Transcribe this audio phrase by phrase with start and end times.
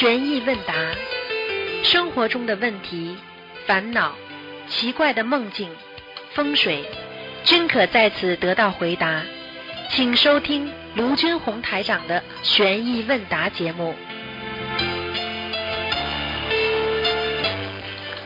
[0.00, 0.72] 悬疑问答，
[1.82, 3.18] 生活中的问题、
[3.66, 4.12] 烦恼、
[4.66, 5.68] 奇怪的梦境、
[6.32, 6.86] 风水，
[7.44, 9.20] 均可在此得到回答。
[9.90, 13.94] 请收听卢军红台长的悬疑问答节目。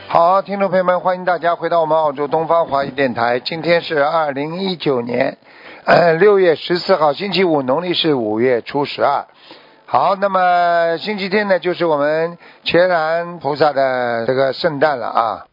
[0.07, 3.41] 好，听众朋友们，欢迎大家回到我们澳洲东方华语电台。
[3.41, 5.37] 今天是二零一九年
[5.83, 9.27] 呃六月十四号，星期五，农历是五月初十二。
[9.95, 15.45] 好，那么星期天呢，就是我们乾然菩萨的这个圣诞了啊，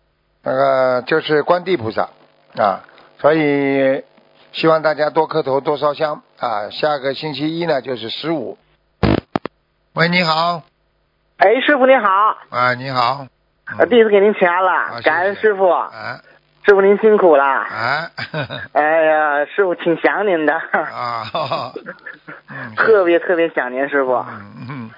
[0.42, 2.08] 那个就是观地菩萨
[2.56, 2.80] 啊，
[3.20, 4.02] 所以
[4.50, 6.70] 希望大家多磕头，多烧香啊。
[6.70, 8.58] 下个星期一呢，就是十五。
[9.94, 10.62] 喂，你好，
[11.36, 12.10] 哎，师傅你好，
[12.50, 13.28] 啊，你好，
[13.78, 16.18] 呃弟子给您请安啊了，感恩师傅，啊
[16.64, 17.66] 师傅您辛苦啦。
[17.68, 18.10] 啊
[18.72, 21.72] 哎呀，师傅挺想您的，啊，
[22.76, 24.14] 特别特别想您师傅。
[24.14, 24.90] 嗯嗯。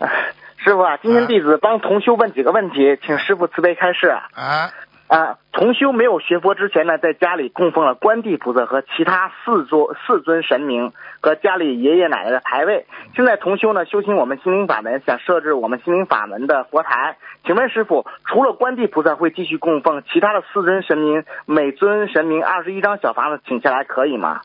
[0.00, 4.08] 哎师傅啊，今天弟子帮同修问几个问题，请师傅慈悲开示。
[4.08, 4.70] 啊，
[5.08, 10.92] 啊，同修没有学佛之前呢，在家里供奉了观地菩萨和其他四座四尊神明
[11.22, 12.86] 和家里爷爷奶奶的牌位。
[13.16, 17.16] 现在同修呢修行我们心灵法门，想设置我们心灵法门的佛台。
[17.46, 24.42] 请问师傅，除了观地菩萨会继续供奉其他的四尊神明，每尊神明二十一张小房子请下来可以吗？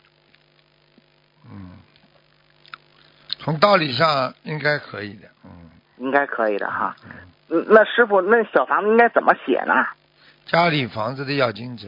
[1.52, 1.72] 嗯，
[3.38, 5.50] 从道理上应该可以的，嗯，
[5.98, 6.96] 应该可以的哈。
[7.50, 9.86] 嗯，那师傅，那小房子应该怎么写呢？
[10.46, 11.88] 家里房子的要经者，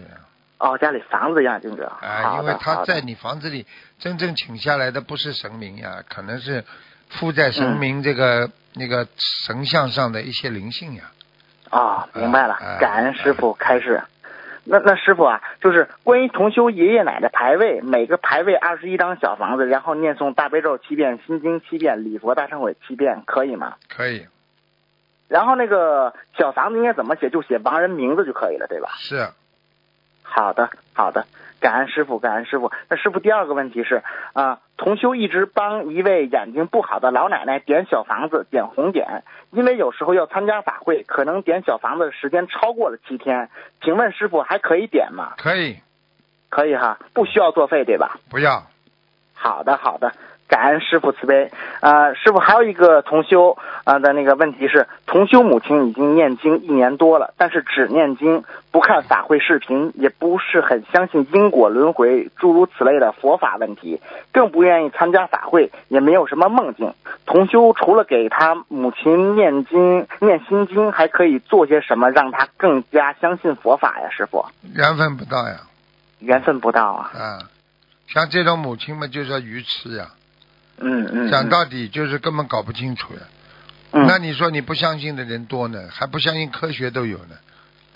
[0.57, 1.91] 哦，家里房子要经者。
[2.01, 3.65] 啊，因为他在你房子里
[3.99, 6.63] 真正请下来的不是神明呀，可能是
[7.09, 9.07] 附在神明这个、那个
[9.45, 11.03] 神像上的一些灵性呀，
[11.69, 14.01] 哦，明白了哎，感恩师傅开示。
[14.67, 23.75] 那那师傅啊，就是关于同修爷爷奶奶牌位，每个牌位二十一张小房子，然后念诵大悲咒七遍、心经七遍、礼佛大忏悔七遍，可以吗？
[23.87, 24.25] 可以，
[25.27, 27.29] 然后那个小房子应该怎么写？
[27.29, 28.89] 就写亡人名字就可以了，对吧？
[28.97, 29.29] 是
[30.21, 31.25] 好的，好的，
[31.59, 32.71] 感恩师傅，感恩师傅。
[32.89, 43.49] 那师傅第二个问题是啊、同修一直帮一位眼睛不好的老奶奶点小房子，点红点，因为有时候要参加法会，可能点小房子的时间超过了七天，
[43.81, 45.33] 请问师傅还可以点吗？
[45.37, 45.77] 可以，
[46.49, 48.19] 可以哈，不需要作废对吧？
[48.29, 48.67] 不要，
[49.33, 50.11] 好的，好的，
[50.47, 51.51] 感恩师傅慈悲。
[51.81, 63.99] 呃，师傅还有一个同修啊的那个问题是，同修母亲已经念经一年多了，但是只念经，不看法会视频，也不是很相信因果轮回诸如此类的佛法问题，
[64.31, 66.93] 更不愿意参加法会，也没有什么梦境。
[67.25, 74.09] 同修除了给他母亲念经、念心经，还可以做些什么让他更加相信佛法呀？
[74.11, 75.61] 师傅，缘分不到呀，
[76.19, 77.11] 缘分不到啊。
[77.13, 77.39] 啊，
[78.07, 80.11] 像这种母亲嘛，就叫愚痴呀，
[80.77, 81.31] 嗯嗯。
[81.31, 83.19] 讲到底就是根本搞不清楚呀。
[83.91, 87.35] 嗯，那你说你不相信的人多呢，还不相信科学都有呢。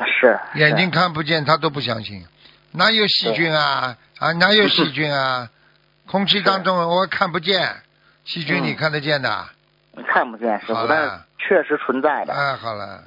[0.06, 2.26] 是眼睛看不见，他都不相信，
[2.72, 3.98] 哪有细菌啊？
[4.18, 5.50] 啊，哪有细菌啊？
[6.08, 7.68] 空气当中我看不见，
[8.24, 9.46] 细菌嗯你看得见的？
[9.98, 12.34] 是看不见师傅，但是确实存在的。
[12.34, 13.04] 啊，好了，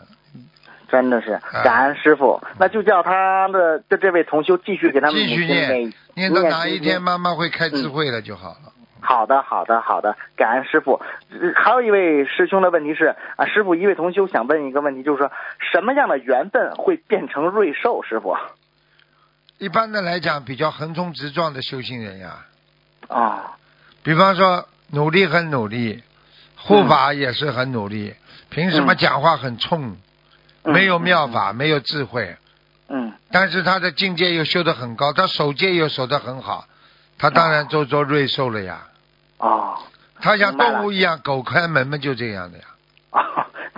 [0.91, 8.73] 真的是感恩师傅，那就叫他的的这位同修继续给他们继续念念到哪一天妈妈会开智慧了就好了。
[9.03, 11.03] 好的，好的，好的，感恩师傅。
[11.31, 15.31] 呃还有一位师兄的问题是啊，师傅，一位同修想问一个问题，就是说
[15.73, 18.03] 什么样的缘分会变成瑞兽？
[18.03, 18.37] 师傅
[19.59, 22.47] 一般的来讲，比较横冲直撞的修行人呀，
[23.09, 23.57] 啊，
[24.03, 26.03] 比方说努力很努力，
[26.57, 28.15] 护法也是很努力，
[28.51, 29.97] 凭什么嗯讲话很冲？
[30.65, 32.37] 嗯没有妙法，没有智慧，
[32.89, 36.67] 嗯但是他的境界又修得很高，他守戒又守得很好，
[37.19, 38.87] 他当然做做瑞兽了呀。
[39.43, 39.79] 哦
[40.21, 42.65] 他像动物一样，狗开门嘛就这样的呀。
[43.11, 43.21] 哦，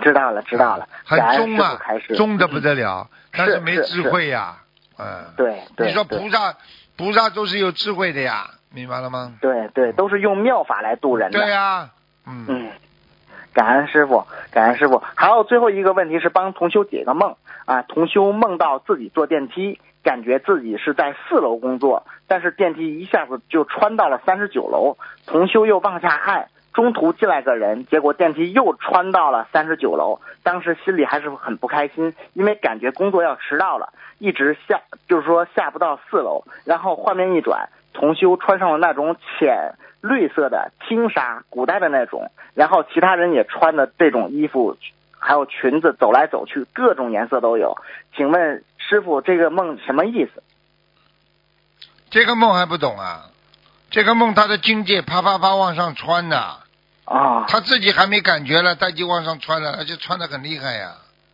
[0.03, 1.81] 知道了，知道了，很忠啊
[2.15, 4.57] 忠的不得了，但是是没智慧呀。
[4.97, 6.55] 嗯，对对，你说菩萨，
[6.95, 9.33] 菩萨都是有智慧的呀，明白了吗？
[9.41, 11.39] 对对，都是用妙法来度人的。
[11.39, 11.89] 对呀，
[12.27, 12.71] 嗯，嗯，
[13.51, 15.01] 感恩师傅，感恩师傅。
[15.15, 17.35] 还有最后一个问题是帮同修解个梦。
[17.65, 26.47] 啊，同修梦到自己坐电梯，感觉自己是在四楼工作，但是电梯一下子就穿到了三十九楼，同修又往下按。
[26.73, 44.75] 中途进来个人，结果电梯又穿到了三十九楼，当时心里还是很不开心，因为感觉工作要迟到了，一直下就是说下不到四楼，然后画面一转，同修穿上了那种浅绿色的轻纱，古代的那种，然后其他人也穿的这种衣服，
[45.17, 47.77] 还有裙子走来走去，各种颜色都有。
[48.17, 50.43] 请问师傅，这个梦什么意思？
[52.15, 53.25] 这个梦还不懂啊？
[53.91, 56.59] 这个梦他的境界啪啪啪往上窜呐、
[57.03, 60.93] 啊他自己还没感觉了，他就往上窜了，而且窜的很厉害呀，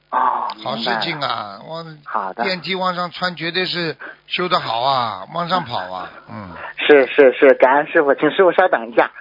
[0.10, 1.60] 啊，好事情啊！
[1.68, 3.96] 往好的，电梯往上穿，绝对是
[4.26, 9.12] 修得好啊，往上跑啊，嗯，是是是，感恩师傅，请师傅稍等一下。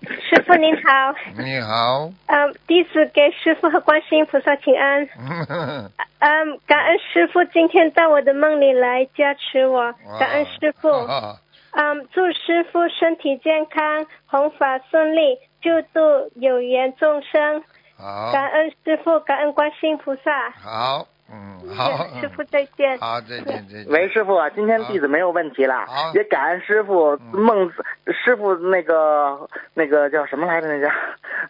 [0.28, 5.02] 师傅您好，你好，嗯，弟子给师傅和观世音菩萨请安。
[5.18, 10.88] 嗯， 嗯，感恩师傅今天到我的梦里来加持我，感恩师傅。
[10.88, 11.36] 啊
[11.72, 17.62] 嗯，祝师傅身体健康，弘法顺利，救度有缘众生。
[17.96, 20.50] 好，感恩师傅，感恩观世音菩萨。
[20.50, 22.98] 好，嗯，好，师傅再见。
[22.98, 23.86] 好，再见，再见。
[23.88, 27.70] 喂，师傅，今天弟子没有问题了好，也感恩师傅嗯梦
[28.24, 30.66] 师傅那个那个叫什么来着？
[30.66, 30.92] 那叫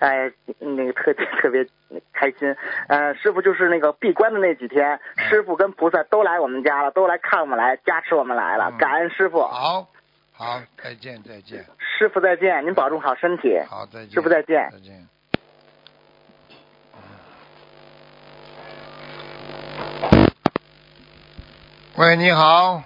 [0.00, 1.66] 哎，那个特别特别
[2.12, 2.54] 开心。
[2.88, 9.40] 呃，师傅就是那个闭关的那几天，嗯师傅跟菩萨都来我们家了，都来看我们来，加持我们来了嗯，感恩师傅。
[9.40, 9.88] 好，
[10.32, 13.58] 好，再见，再见，师傅再见，您保重好身体。
[13.68, 15.08] 好，再见，师傅再见再见。
[22.00, 22.82] 喂，你好，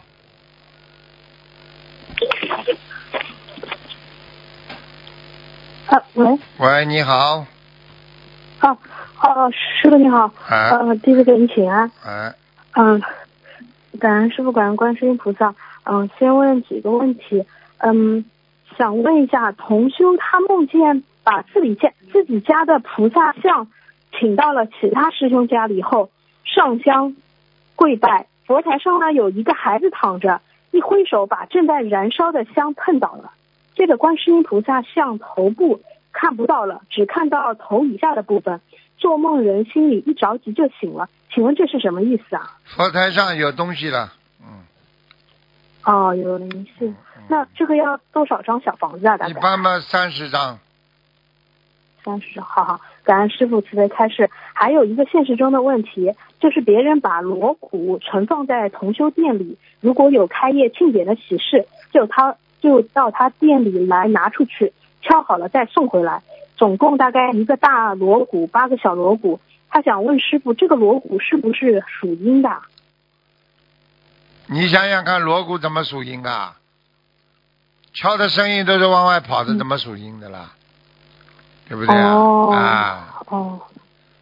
[5.87, 7.47] 啊，喂，喂，你好，
[8.59, 8.77] 啊，
[9.23, 12.35] 哦，师傅你好，哎呃，弟子给你请安，哎，
[12.73, 13.01] 嗯，
[14.01, 17.45] 感恩师傅，感恩观世音菩萨，嗯，先问几个问题，
[17.79, 18.25] 嗯，
[18.77, 23.69] 想问一下，同修他梦见把自己家自己家的菩萨像
[24.19, 26.11] 请到了其他师兄家里后，
[26.45, 27.15] 上香
[27.77, 33.33] 跪拜，佛台上呢有一个孩子躺着，一挥手把正在燃烧的香碰倒了。
[33.75, 35.83] 这个观世音菩萨像头部
[36.13, 38.61] 看不到了，只看到头以下的部分。
[38.97, 42.57] 做梦人心里一着急就醒了，请问这是什么意思啊？
[42.65, 44.65] 佛台上有东西了，嗯，
[45.83, 46.95] 哦，有灵性。
[47.29, 49.19] 那这个要多少张小房子啊？
[49.19, 50.59] 大概一般嘛三十张，
[52.03, 52.45] 三十张。
[52.45, 54.31] 好好，感恩师傅慈悲开示。
[54.53, 64.73] 还有一个现实中的问题，就是别人把锣鼓存放在同修店里，如果有开业庆典的喜事，就他就到他店里来拿出去，
[65.03, 66.23] 敲好了再送回来。
[66.57, 69.41] 总共大概一个大锣鼓，八个小锣鼓。
[69.69, 72.63] 他想问师傅，这个锣鼓是不是属阴的？
[74.47, 76.57] 你想想看，锣鼓怎么属阴啊？
[77.93, 80.53] 敲的声音都是往外跑的，嗯怎么属阴的啦？
[81.69, 82.13] 对不对啊？
[82.13, 83.61] 哦啊，哦，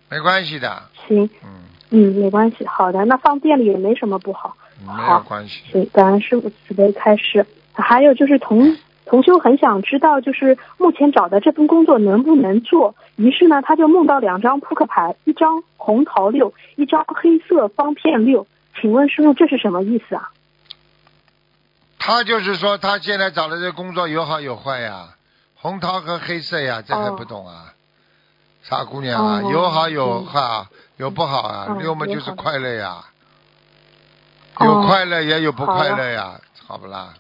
[0.08, 1.50] 没关系的，行，嗯，
[1.90, 4.56] 嗯，没关系，好的，那放店里也没什么不好。
[4.84, 5.62] 没有关系。
[5.70, 7.46] 行，感恩师傅慈悲开示。
[7.72, 12.94] 还有就是同同修很想知道，就是目前找的这份工作能不能做？
[13.16, 18.46] 于是呢，他就梦到两张扑克牌，一张红桃六，一张黑色方片六。
[18.80, 20.30] 请问师傅，这是什么意思啊？
[21.98, 25.10] 他就是说，他现在找的这个工作有好有坏呀，
[25.62, 27.72] 红桃和黑色呀，这还不懂啊？
[28.64, 30.66] 傻姑娘啊，哦有好有嗯坏，
[30.96, 31.66] 有不好啊。
[31.68, 33.04] 嗯六嘛就是快乐呀，
[34.56, 37.14] 哦有快乐也有不快乐呀，好不啦？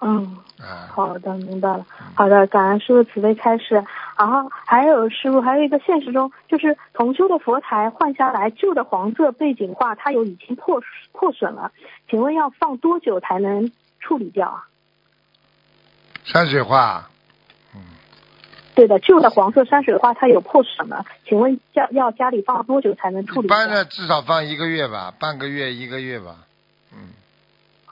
[0.00, 1.86] 嗯，啊，好的，明白了。
[2.16, 3.84] 好的，感恩师傅慈悲开示。
[4.18, 10.82] 然后还有师傅，还有一个现实中，就是同修的佛台换下来，旧的黄色背景画，它有已经破
[11.12, 11.70] 破损了，
[12.10, 13.70] 请问要放多久才能
[14.00, 14.66] 处理掉啊？
[16.24, 17.08] 山水画，
[18.74, 23.56] 对的，旧的黄色山水画它有破损了，请问家要家里放多久才能处理掉？
[23.56, 26.36] 一般的至少放一个月吧，半个月一个月吧，
[26.92, 27.10] 嗯，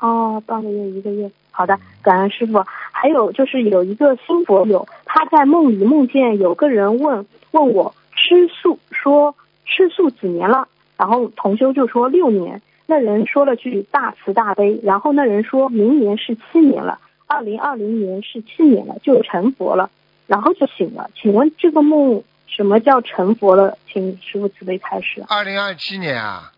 [0.00, 1.30] 哦，半个月一个月。
[1.50, 2.64] 好的，感恩师傅。
[2.92, 9.34] 还有就是有一个新佛友，他在梦里梦见有个人问问我吃素，说
[9.66, 10.68] 吃素几年了？
[10.96, 12.62] 然后同修就说六年。
[12.86, 19.90] 那人说了句大慈大悲，然后那人说明年是七年了，二零二零年是七年了，就成佛了，
[20.30, 21.10] 然后就醒了。
[21.20, 23.76] 请问这个梦什么叫成佛了？
[23.88, 25.24] 请师傅慈悲开示。
[25.26, 26.52] 二零二七年啊，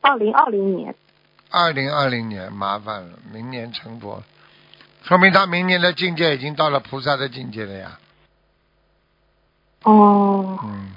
[0.00, 0.94] 二零二零年。
[1.50, 4.22] 二零二零年麻烦了，明年成佛，
[5.02, 7.98] 说明他明年的境界已经到了菩萨的境界了呀。
[9.82, 10.56] 哦。
[10.62, 10.94] 嗯，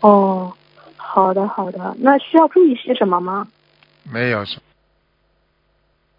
[0.00, 0.52] 哦，
[0.96, 3.46] 好的好的，那需要注意些什么吗？
[4.02, 4.62] 没有什么。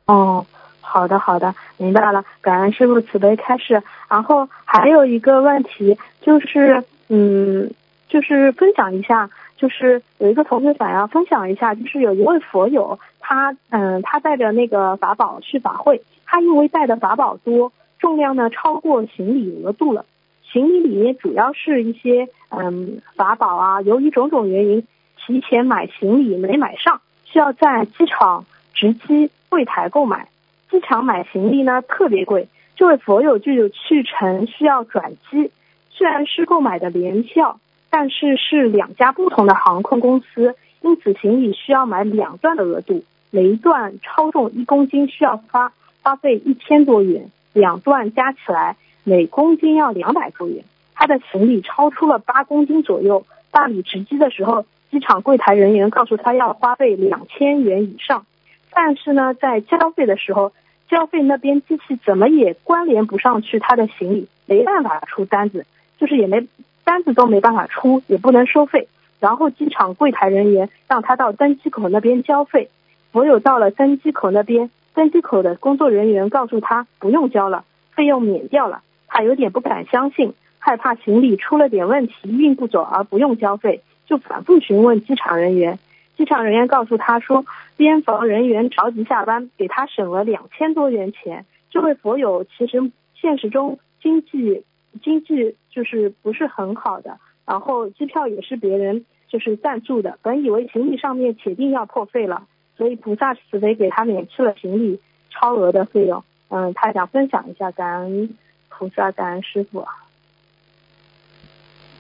[0.05, 0.45] 哦，
[0.89, 3.83] 好的好的，明白了，感恩师傅慈悲开示。
[4.09, 7.69] 然后还有一个问题就是，嗯，
[8.07, 20.05] 就是分享一下，就是有一个同学想要分享一下，就是有一位佛友，他嗯，他带着那个法宝去法会，他因为带的法宝多，重量呢超过行李额度了。
[20.49, 30.29] 行李里面主要是一些嗯法宝啊，由于种种原因，提前买行李没买上，需要在机场直机柜台购买。
[30.69, 35.51] 机场买行李呢特别贵，这位佛友就有去程需要转机，
[35.89, 37.59] 虽然是购买的联票，
[37.89, 45.71] 但是是两家不同的航空公司，因此行李需要买两段的额度，每一段超重一公斤需要花
[46.03, 50.63] 花费一千多元，两段加起来每公斤要两百多元。
[50.93, 58.25] 他的行李超出了八公斤左右，办理值机的时候，机场柜台人员告诉他要花费两千元以上，
[58.71, 60.51] 但是呢，在交费的时候，
[60.89, 65.65] 交费那边机器怎么也关联不上去他的行李，没办法出单子，
[65.97, 66.47] 就是也没
[66.83, 68.87] 单子都没办法出，也不能收费。
[69.19, 72.69] 然后机场柜台人员让他到登机口那边交费，
[73.11, 80.33] 佛友到了登机口那边，登机口的工作人员告诉他不用交了，费用免掉了，他有点不敢相信。
[80.59, 85.79] 害怕行李出了点问题运不走而不用交费，就反复询问机场人员。
[86.17, 87.45] 机场人员告诉他说，
[87.77, 91.45] 边防人员着急下班，给他省了两千多元钱。
[91.69, 94.63] 这位佛友其实现实中经济
[95.03, 106.23] 经济就是不是很好的，然后机票也是别人就是赞助的，本以为行李上面铁定要破费了，所以菩萨慈悲给他免去了行李超额的费用。
[106.49, 108.35] 嗯，他想分享一下，感恩
[108.69, 109.85] 菩萨，感恩师傅。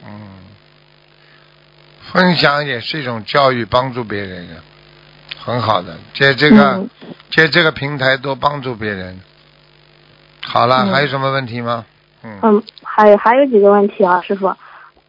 [0.05, 0.46] 嗯，
[2.11, 4.55] 分享也是一种教育，帮助别人的，
[5.39, 5.97] 很好的。
[6.13, 6.89] 借这个，嗯
[7.29, 9.19] 借这个平台多帮助别人。
[10.41, 11.85] 好了，嗯还有什么问题吗？
[12.23, 14.53] 嗯，嗯，还还有几个问题啊，师傅。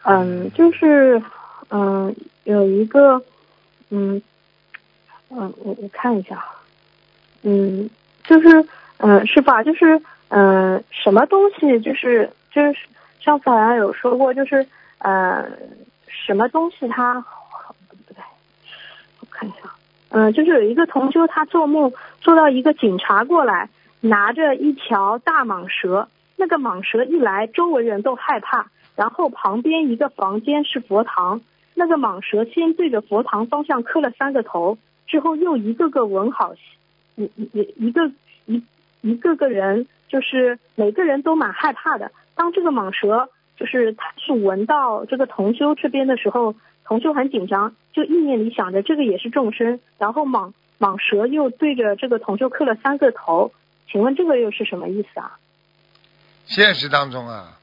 [0.03, 1.23] 嗯，就是
[1.71, 2.15] 嗯
[2.45, 3.23] 有一个
[3.91, 4.21] 嗯
[5.31, 6.45] 嗯我我看一下，
[7.43, 7.89] 嗯
[8.25, 8.65] 就是
[8.99, 12.77] 嗯师傅啊，就是嗯什么东西就是就是
[13.21, 14.67] 上次好像有说过，就是
[14.99, 15.45] 呃
[16.09, 18.23] 什么东西它不对，
[19.21, 19.71] 我看一下，
[20.11, 23.69] 嗯就是有一个同修他做梦做到一个警察过来，
[24.01, 26.09] 拿着一条大蟒蛇。
[26.41, 28.71] 那个蟒蛇一来，周围人都害怕。
[28.95, 31.41] 然后旁边一个房间是佛堂，
[31.75, 36.55] 那个蟒蛇先对着佛堂方向磕了三个头，之后又一个个闻好，
[37.17, 38.11] 一一一个
[38.47, 38.63] 一
[39.01, 42.11] 一个个人就是每个人都蛮害怕的。
[42.35, 49.81] 当这个蟒蛇就是他是闻到这个同修这边的时候，同修很紧张，就意念里想着这个也是众生。
[49.99, 53.53] 然后蟒蟒蛇又对着这个同修磕了三个头，
[53.91, 55.39] 请问这个又是什么意思啊？
[56.47, 57.59] 现实当中啊，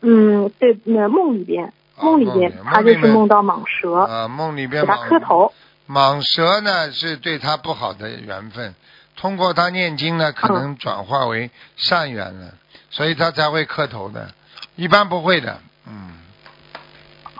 [0.00, 5.52] 嗯，对，那梦里边，啊梦里边他就是梦到蟒蛇，啊，梦里边给他磕头。
[5.88, 8.74] 蟒蛇呢是对他不好的缘分，
[9.16, 12.54] 通过他念经呢，可能转化为善缘了，
[12.90, 14.32] 所以他才会磕头的，
[14.76, 16.12] 一般不会的，嗯，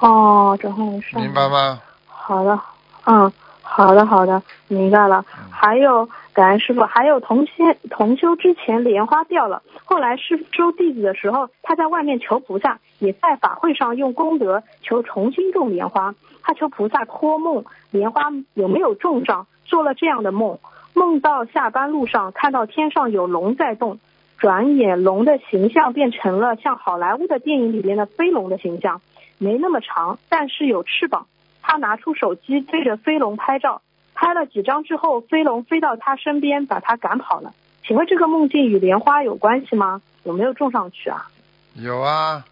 [0.00, 1.20] 哦，转换为善。
[1.20, 1.80] 明白吗？
[2.06, 2.60] 好的，
[3.06, 5.24] 嗯，好的，好的，明白了。
[5.38, 7.52] 嗯还有，感恩师傅，还有同修
[7.88, 16.16] 同修之前莲花掉了，后来师傅收弟子的时候，他在外面求菩萨，也在法会上用功德求重新种莲花。
[16.42, 20.58] 他求菩萨托梦莲花有没有种上，做了这样的梦，
[20.94, 24.00] 梦到下班路上看到天上有龙在动，
[24.42, 29.00] 转眼龙的形象变成了像好莱坞的电影里边的飞龙的形象，
[29.38, 31.28] 没那么长，但是有翅膀。
[31.62, 33.82] 他拿出手机对着飞龙拍照，
[34.14, 37.52] 拍了几张之后，飞龙飞到他身边，把他赶跑了。
[37.86, 40.02] 请问这个梦境与莲花有关系吗？
[40.24, 41.28] 有没有种上去啊？
[41.74, 42.44] 有啊，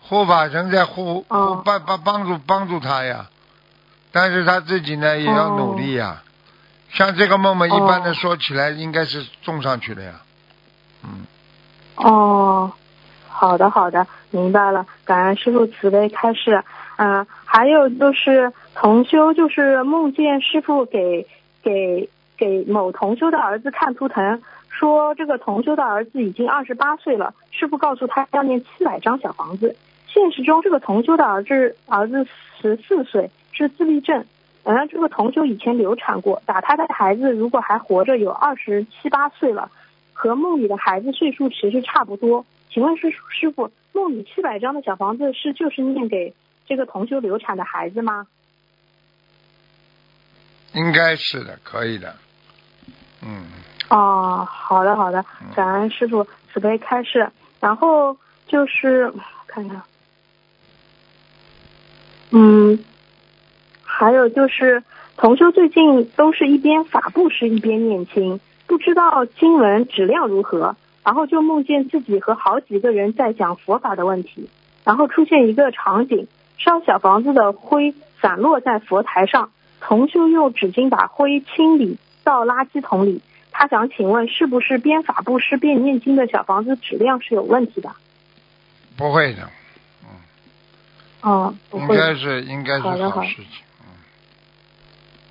[0.00, 3.26] 护法神在护哦护帮帮帮助帮助他呀，
[4.12, 6.22] 但是他自己呢也要努力呀。
[6.90, 10.20] 像这个梦嘛，一般的哦说起来应该是种上去的呀。
[11.04, 11.26] 嗯，
[11.96, 12.72] 哦，
[13.28, 14.86] 好的好的，明白了。
[15.04, 16.62] 感恩师傅慈悲开示。
[17.00, 21.28] 嗯、还有就是同修，就是梦见师傅给
[21.62, 29.76] 给给某同修的儿子看图腾，说这个同修的儿子已经二十八岁了，师傅告诉他要念七百张小房子。
[30.08, 32.26] 现实中，这个同修的儿子儿子
[32.60, 34.24] 十四岁，是自闭症。
[34.64, 39.70] 嗯，这个同修以前流产过，打胎的孩子如果还活着，有二十七八岁了。
[40.18, 42.44] 和梦里的孩子岁数其实差不多。
[42.70, 46.34] 请问师师傅，梦里七百张的小房子是就是念给
[46.66, 48.26] 这个同修流产的孩子吗？
[50.74, 52.16] 应该是的，可以的。
[53.22, 53.46] 嗯，
[53.90, 57.30] 哦，好的好的，感恩师傅慈悲开示。
[57.60, 58.16] 然后
[58.48, 59.12] 就是
[59.46, 59.82] 看看，
[62.30, 62.84] 嗯，
[63.84, 64.82] 还有就是
[65.16, 74.48] 同修最近都是一边法布施一边念经，不知道经文质量如何，然后就梦见自己和好几个人在讲佛法的问题，
[74.84, 83.22] 然后出现一个场景，烧小房子的灰散落在佛台上，同修用纸巾把灰清理到垃圾桶里。
[83.50, 87.90] 他想请问是不是边法布施边念经的小房子质量是有问题的？
[88.96, 89.48] 不会的，
[91.22, 91.96] 哦，不会。
[91.96, 93.64] 应该是应该是好事情。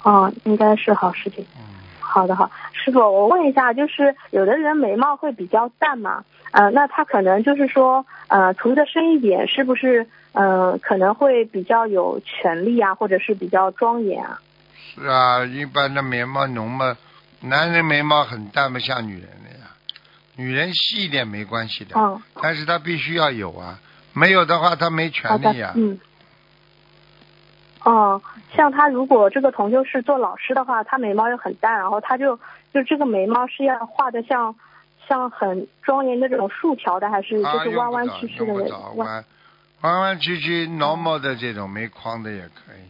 [0.01, 1.45] 哦，应该是好事情。
[1.57, 1.63] 嗯，
[2.07, 14.39] 好的好，师傅，我问一下，就是有的人眉毛会比较淡嘛，呃，那他可能就是说，呃，涂的深一点，是不是呃可能会比较有权力啊，或者是比较庄严啊？
[14.95, 16.97] 是啊，一般的眉毛浓嘛，
[17.41, 19.75] 男人眉毛很淡嘛，像女人的呀，
[20.37, 23.79] 女人细一点没关系的，嗯，但是他必须要有啊，
[24.13, 25.99] 没有的话他没权利呀、，嗯。
[27.83, 28.21] 哦，
[28.55, 32.37] 像他如果这个同修是做老师的话，他眉毛又很淡，然后他就
[32.73, 34.55] 就这个眉毛是要画的像
[35.07, 38.79] 像很庄严的这种竖条的，还是啊，就是弯弯曲曲的那种？
[38.95, 39.25] 弯弯
[39.81, 42.81] 弯弯曲曲 normal 的这种眉框的也可以，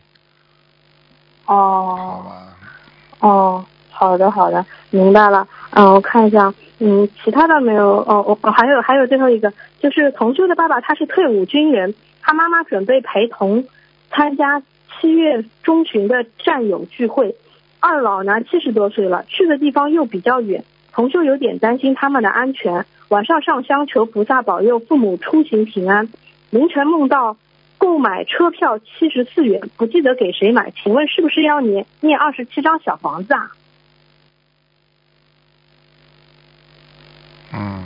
[1.46, 3.27] 哦好哦吧？
[3.27, 5.48] 哦，好的好的，明白了。
[5.72, 7.98] 嗯，我看一下，嗯，其他的没有。
[8.08, 13.67] 哦，我、哦、还有还有最后一个，就是同修的爸爸他是退伍军人，他妈妈准备陪同
[14.10, 14.63] 参加
[15.00, 17.36] 七月中旬的战友聚会。
[17.80, 22.86] 二老呢七十多岁了，去的地方又比较远，同修有点担心他们的安全。
[23.10, 26.10] 晚上上香求菩萨保佑父母出行平安。
[26.50, 27.38] 凌晨梦到
[27.77, 33.51] 购买车票七十四元，不记得给谁买，请问是不是要念念二十七张小房子啊？
[37.54, 37.86] 嗯，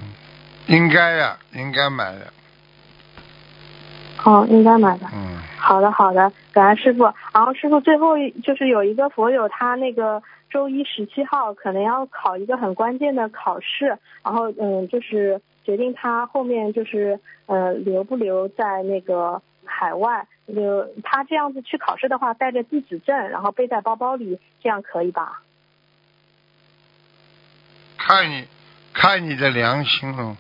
[0.67, 2.31] 应该呀、应该买的，
[4.23, 5.07] 哦，应该买的。
[5.13, 7.03] 嗯，好的，好的，感恩师傅。
[7.33, 20.27] 然后师傅最后一就是有一个佛友，他那个周一十七号可能要考一个很关键的考试，然后嗯，就是决定他后面就是呃留不留在那个海外。
[20.53, 25.41] 就他这样子去考试的话，带着地址证，然后背在包包里，这样可以吧？
[27.97, 28.45] 看你
[28.93, 30.35] 看你的良心了。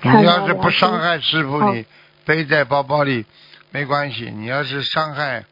[0.00, 1.84] 看你要是不伤害师傅，哦你
[2.28, 3.24] 背在包包里
[3.70, 4.30] 没关系。
[4.30, 5.46] 你要是伤害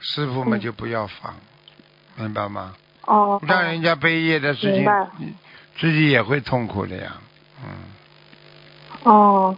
[0.00, 1.36] 师傅嘛，嗯就不要放，
[2.16, 2.74] 明白吗？
[3.02, 4.84] 哦，让人家背业的事情
[5.78, 7.18] 自己也会痛苦的呀。
[7.64, 7.70] 嗯，
[9.04, 9.56] 哦，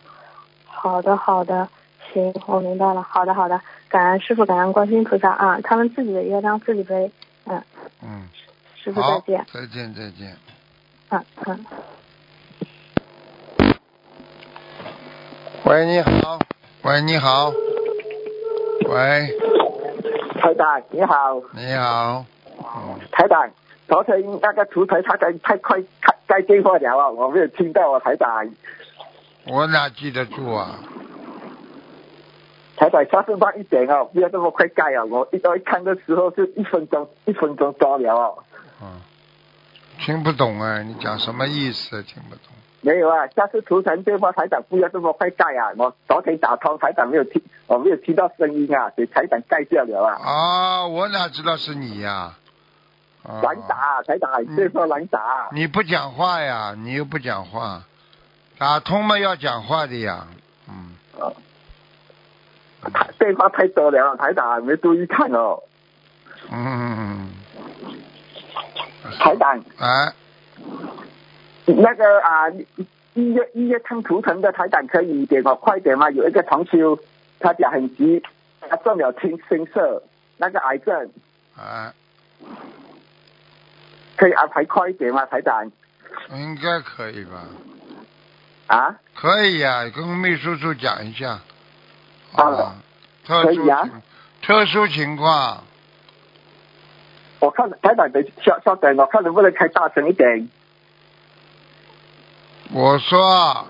[0.66, 1.70] 好的好的，
[2.12, 3.02] 行，我明白了。
[3.02, 7.10] 好的好的，感恩师傅，感恩观世音菩萨啊，他们自己的业障自己背。
[7.46, 7.64] 嗯，
[8.02, 8.28] 嗯，
[8.76, 10.36] 师傅再见。，再见，再见。
[11.08, 11.64] 嗯嗯。
[15.64, 16.38] 喂，你好。
[16.82, 17.52] 喂，你好。
[18.88, 19.28] 喂，
[20.40, 22.24] 台长你好，你好。
[22.58, 23.48] 嗯，台长，
[23.86, 28.50] 昨天那个图台他该太快开该电话了啊，我没有听到啊，台长。
[29.46, 30.78] 我哪记得住啊？
[32.76, 35.04] 台长下次慢一点哦，不要这么快盖啊！
[35.04, 38.38] 我一到一看的时候是一分钟，一分钟多了哦。
[38.82, 39.00] 嗯，
[39.98, 42.02] 听不懂啊，你讲什么意思？
[42.02, 42.44] 听不懂。
[42.82, 45.72] 没有啊，下次图腾电话台长不要这么快盖啊！
[45.76, 50.16] 我昨天打通台长没有听，我没有听到声音啊，给台长盖掉了啊。
[50.22, 52.32] 啊，我哪知道是你呀、
[53.22, 53.40] 啊？
[53.42, 55.50] 难打，台长，嗯这说难打。
[55.52, 56.74] 你不讲话呀？
[56.74, 57.82] 你又不讲话，
[58.56, 60.26] 打通嘛要讲话的呀。
[60.66, 60.96] 嗯，
[62.94, 65.62] 台电话太多了，台长没注意看哦。
[66.50, 67.28] 嗯，
[69.18, 70.12] 台长，哎，
[71.66, 76.10] 那个啊，一一月一月看图腾的台长可以给我快点吗？
[76.10, 76.98] 有一个同修，
[77.38, 78.22] 他讲很急，
[78.60, 80.02] 他中了青青色
[80.36, 81.10] 那个癌症，
[81.58, 81.92] 哎，
[84.16, 85.26] 可以安排快一点吗？
[85.26, 85.70] 台长
[86.30, 87.46] 应该可以吧？
[88.66, 91.40] 啊，可以呀、跟秘书处讲一下。
[92.32, 92.76] 好吧，
[93.26, 93.90] 特殊可以啊
[94.40, 95.64] 特殊情况，
[97.40, 100.48] 我看台长等稍稍等，我看能不能开大声一点。
[102.72, 103.66] 我说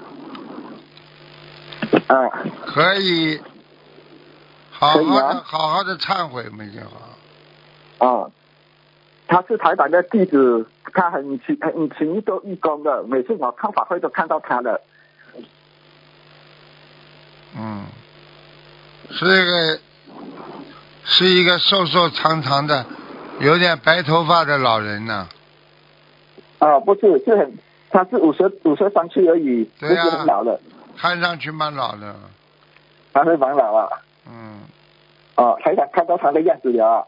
[2.09, 2.31] 嗯，
[2.67, 3.41] 可以，
[4.71, 8.25] 好好的、啊好好的忏悔嘛就好。
[8.25, 8.31] 啊，
[9.27, 14.81] 他是台长的弟子，他很勤很勤于做义工的，每次我看法会都看到他的。
[17.57, 17.87] 嗯，
[19.11, 19.81] 是一个
[21.05, 22.85] 是一个瘦瘦长长的，
[23.41, 25.29] 有点白头发的老人呢、
[26.59, 27.59] 啊，不是，是很，
[27.91, 30.61] 他是五十五十三岁而已，不是很老了，
[30.97, 32.15] 看上去蛮老的。
[33.13, 33.89] 他是蛮老啊。
[34.27, 34.61] 嗯，
[35.35, 37.05] 哦，台长看到他的样子了啊。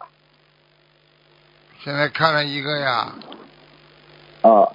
[1.79, 3.13] 现在看了一个呀，
[4.43, 4.75] 哦，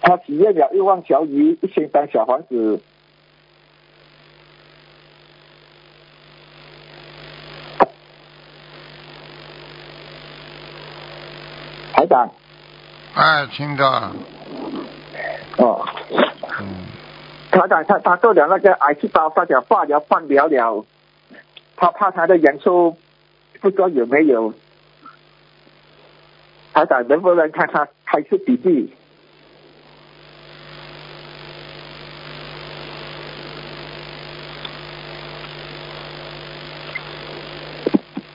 [0.00, 2.82] 他体验了一万条鱼一千张小房子。
[11.92, 12.30] 台长，
[13.14, 14.14] 哎，听到了，
[15.58, 15.86] 哦，
[16.60, 16.86] 嗯，
[17.50, 20.84] 他讲他他做了那个癌细胞发展化疗放疗了，
[21.76, 22.96] 他怕他的人数
[23.60, 24.52] 不知道有没有，
[26.72, 28.92] 他讲能不能看他开始笔记？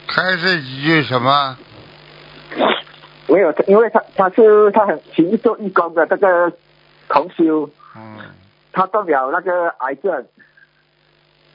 [0.08, 1.58] 开始几句什么？
[3.32, 6.52] 没有，因为他他是他很勤做义工的这个
[7.08, 8.18] 同修，嗯，
[8.74, 10.26] 他得了那个癌症，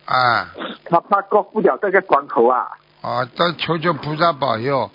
[0.06, 0.54] 啊，
[0.86, 2.66] 他怕过不了这个关口啊。
[3.02, 4.90] 啊，他求求菩萨保佑，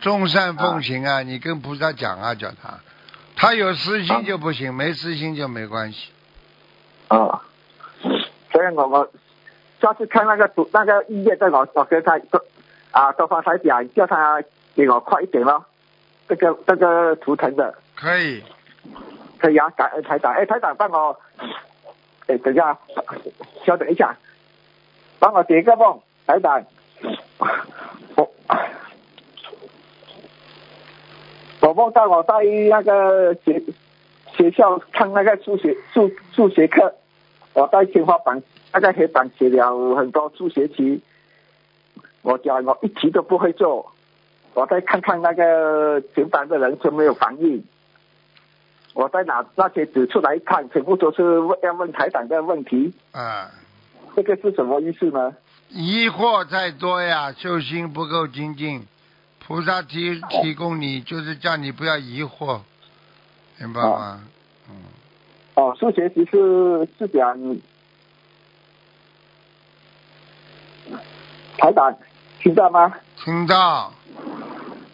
[0.00, 1.22] 众善奉行啊！
[1.22, 2.80] 你跟菩萨讲啊，叫他，
[3.36, 6.10] 他有私心就不行，没私心就没关系。
[7.06, 7.40] 啊，
[8.50, 9.08] 所以我我
[9.80, 12.18] 下次看那个图那个医院的我我跟他
[12.90, 14.42] 啊多方台讲，叫他
[14.74, 15.64] 给我快一点咯，
[16.28, 17.74] 这个这个图腾的。
[17.94, 18.42] 可以，
[19.38, 21.18] 可以啊，感恩台长，哎台长帮我，
[22.26, 22.78] 哎等一下，
[23.64, 24.16] 稍等一下，
[25.18, 26.64] 帮我解个梦，台长，
[28.16, 28.34] 我
[31.60, 32.34] 我梦到我在
[32.68, 33.62] 那个学
[34.36, 36.94] 学校看那个数学数数学课，
[37.54, 41.00] 我在天花板那个黑板写了很多数学题，
[42.20, 43.90] 我讲我一题都不会做，
[44.56, 47.62] 我再看看那个全班的人有没有反应，
[48.94, 53.50] 我再拿那些纸出来看，全部都是问要问台长的问题，啊，
[54.16, 55.36] 这个是什么意思呢？
[55.68, 58.86] 疑惑太多呀，修心不够精进，
[59.46, 62.60] 菩萨提提供你就是叫你不要疑惑，
[63.58, 64.22] 明白吗？
[64.70, 64.76] 嗯，
[65.56, 67.36] 哦，数学题是是讲
[71.58, 71.94] 台长
[72.40, 72.94] 听到吗？
[73.22, 73.92] 听到，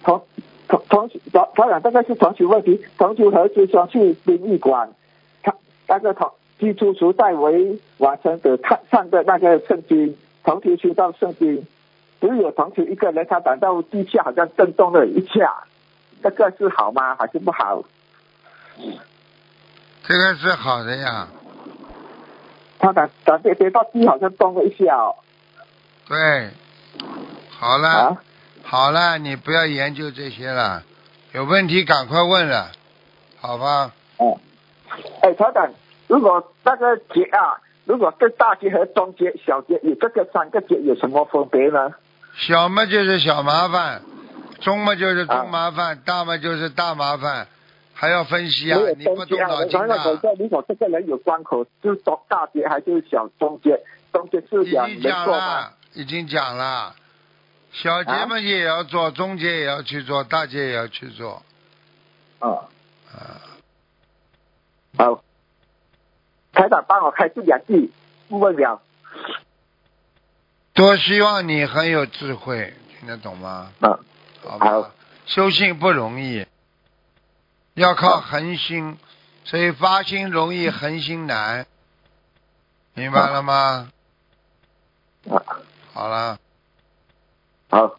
[0.03, 0.23] 同
[0.69, 1.09] 同同
[1.55, 4.91] 同台长，这个是同学问题，同学和师兄去殡仪馆，
[5.43, 5.55] 他
[5.89, 11.67] 那个同基督徒代为完成的看上的那个圣经，同学修到圣经，
[12.21, 15.65] 只有同学一个人，他感到地下好像震动了一下，
[16.23, 17.15] 这个是好吗？
[17.17, 17.83] 还是不好？
[20.05, 21.29] 这个是好的呀，
[22.79, 25.15] 他感感觉跌到地好像动了一下哦。
[26.09, 26.51] 对，
[27.51, 27.89] 好了。
[27.89, 28.23] 啊，
[28.65, 30.83] 好了，你不要研究这些了，
[31.33, 32.71] 有问题赶快问了，
[33.39, 33.93] 好吧？
[34.19, 34.39] 哦，
[35.23, 35.71] 哎，曹长，
[36.07, 41.93] 如果那个结啊，如果跟大结和中结、小结有这个三个结有什么分别呢？
[42.35, 44.01] 小嘛就是小麻烦，
[44.61, 47.47] 中嘛就是啊中麻烦，大嘛就是大麻烦，
[47.93, 48.79] 还要分析啊！
[48.97, 50.03] 你不中节啊，动脑筋啊！
[50.21, 53.79] 说如果这个人有关口，就是中大结还是小中结？
[54.13, 55.61] 中节是讲已经讲没错吗？
[55.61, 56.95] 了，已经讲了，
[57.73, 61.43] 小节啊嘛也要做，中节也要去做，大节也要去做，
[62.39, 62.69] 啊，
[63.11, 63.41] 啊，
[64.99, 65.25] 好，
[66.53, 67.91] 台长帮我开这两句，
[68.29, 68.83] 不问了。
[70.75, 73.73] 多希望你很有智慧，听得懂吗？
[73.81, 73.99] 啊，
[74.43, 74.67] 好吧。
[74.71, 74.91] 好，
[75.27, 76.47] 修行不容易，
[77.75, 78.99] 要靠恒心，
[79.45, 81.67] 所以发心容易，恒心难，
[82.95, 83.91] 明白了吗？
[85.31, 85.41] 啊，
[85.95, 86.39] 好了，
[87.73, 87.97] 好，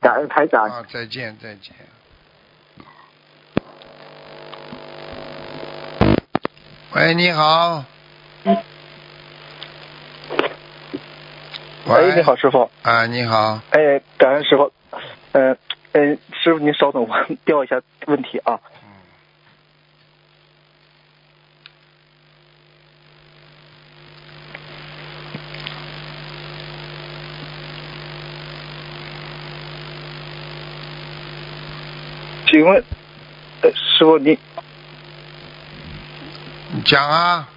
[0.00, 0.64] 感恩台长。
[0.64, 1.74] 啊，再见，再见。
[6.94, 7.84] 喂，你好。
[8.44, 8.56] 喂，
[11.86, 12.70] 哎，你好，师傅。
[12.80, 13.60] 啊，你好。
[13.72, 14.72] 哎，感恩师傅。
[15.32, 15.58] 嗯、
[15.92, 18.58] 嗯、师傅您稍等，我 调一下问题啊。
[32.50, 32.82] 请问，
[33.62, 34.36] 呃，师傅，你
[36.84, 37.48] 讲啊。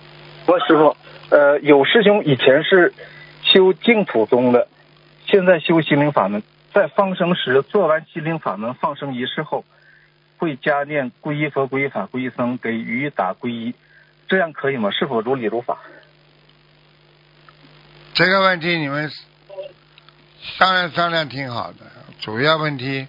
[0.46, 0.96] 我师傅，
[1.30, 2.94] 呃，有师兄以前是
[3.42, 4.68] 修净土宗的，
[5.26, 6.44] 现在修心灵法门，
[6.76, 9.66] 在放生时做完心灵法门放生仪式后，
[10.38, 13.74] 会加念皈依佛、皈依法、皈依僧，给予打皈依，
[14.28, 14.92] 这样可以吗？
[14.92, 15.80] 是否如理如法？
[18.14, 19.10] 这个问题你们
[20.40, 21.80] 商量商量挺好的，
[22.20, 23.08] 主要问题，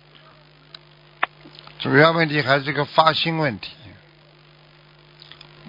[1.84, 3.76] 主要问题还是个发心问题。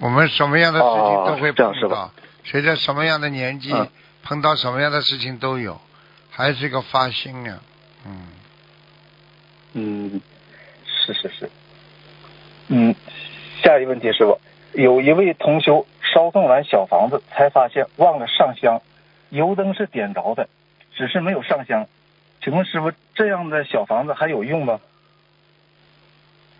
[0.00, 2.10] 我们什么样的事情哦都会这样是碰到，
[2.42, 3.86] 随着什么样的年纪、嗯
[4.22, 5.80] 碰到什么样的事情都有，
[6.30, 7.60] 还是个发心啊、
[8.04, 8.26] 嗯，
[9.74, 10.20] 嗯，
[10.84, 11.50] 是是是。
[12.66, 12.92] 嗯，
[13.62, 14.40] 下一个问题，师傅，
[14.72, 18.82] 有一位同修烧送完小房子，才发现忘了上香，
[19.28, 20.48] 油灯是点着的，
[20.96, 21.86] 只是没有上香。
[22.42, 24.80] 请问师傅，这样的小房子还有用吗？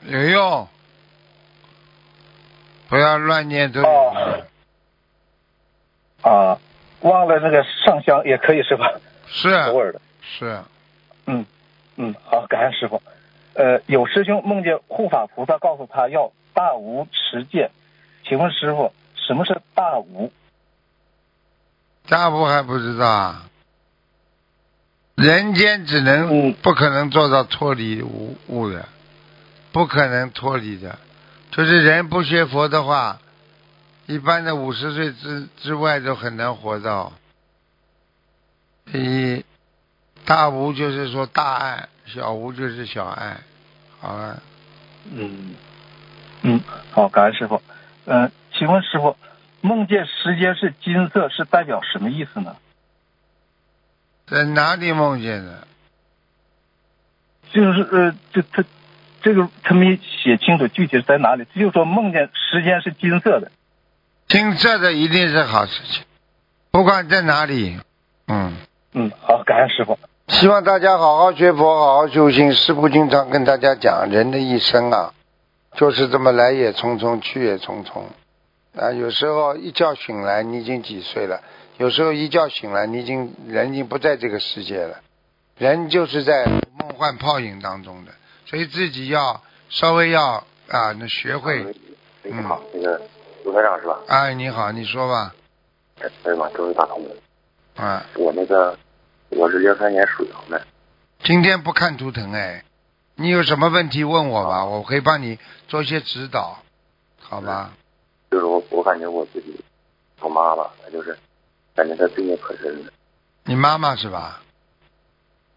[0.06, 0.68] 有用，
[2.88, 3.82] 不要乱念咒
[6.22, 6.58] 啊，
[7.00, 9.00] 忘了那个上香也可以是吧？
[9.26, 10.00] 是偶尔的。
[10.22, 10.62] 是，
[11.26, 11.44] 嗯
[11.96, 13.02] 嗯，好，感恩师傅。
[13.54, 17.70] 呃，有师兄梦见护法菩萨告诉他要大无持戒，
[18.24, 20.32] 请问师傅什么是大无？
[22.08, 23.48] 大无还不知道啊。
[25.16, 28.86] 人间只能、嗯不可能做到脱离无物的，
[29.76, 30.98] 不可能脱离的。
[31.50, 33.20] 就是人不学佛的话，
[34.06, 37.12] 一般的五十岁之之外都很难活到。
[38.86, 39.44] 一
[40.24, 43.36] 大无就是说大爱，小无就是小爱，
[44.00, 44.42] 好了。
[45.12, 45.54] 嗯
[46.40, 46.58] 嗯，
[46.90, 47.60] 好，感恩师傅。
[48.06, 49.14] 嗯、请问师傅，
[49.60, 52.56] 梦见时间是金色是代表什么意思呢？
[54.26, 55.68] 在哪里梦见的？
[57.52, 58.64] 就是呃，这他
[59.26, 63.50] 这个他没写清楚具体是在哪里，就说梦见时间是金色的。
[64.28, 66.04] 金色的一定是好事情，
[66.70, 67.76] 不管在哪里。
[68.28, 68.54] 嗯，
[68.92, 69.98] 嗯，好，感恩师傅。
[70.28, 72.52] 希望大家好好学佛，好好修心。
[72.54, 75.12] 师父经常跟大家讲，人的一生啊，
[75.74, 78.04] 就是这么来也匆匆，去也匆匆。
[78.80, 81.40] 啊，有时候一觉醒来，你已经几岁了；
[81.78, 84.98] 有时候一觉醒来，你已经人已经不在这个世界了。
[85.58, 86.44] 人就是在
[86.78, 88.12] 梦幻泡影当中的，
[88.46, 91.74] 所以自己要稍微要啊，那学会。
[92.22, 93.00] 你好，那个
[93.44, 94.00] 卢台长是吧？
[94.08, 95.34] 哎，你好，你说吧。
[96.00, 97.10] 哎，哎呀妈，终于打通了。
[97.76, 98.76] 啊，我那个
[99.28, 100.66] 我是零三年属羊的，
[101.22, 102.64] 今天不看图腾哎，
[103.14, 106.58] 你有什么问题问我吧，我可以帮你做一些指导，
[107.20, 107.72] 好吧？
[108.30, 109.60] 就是我我感觉我自己，
[110.20, 111.16] 我妈吧，她就是
[111.74, 112.92] 感觉她罪孽可深了。
[113.44, 114.42] 你妈妈是吧？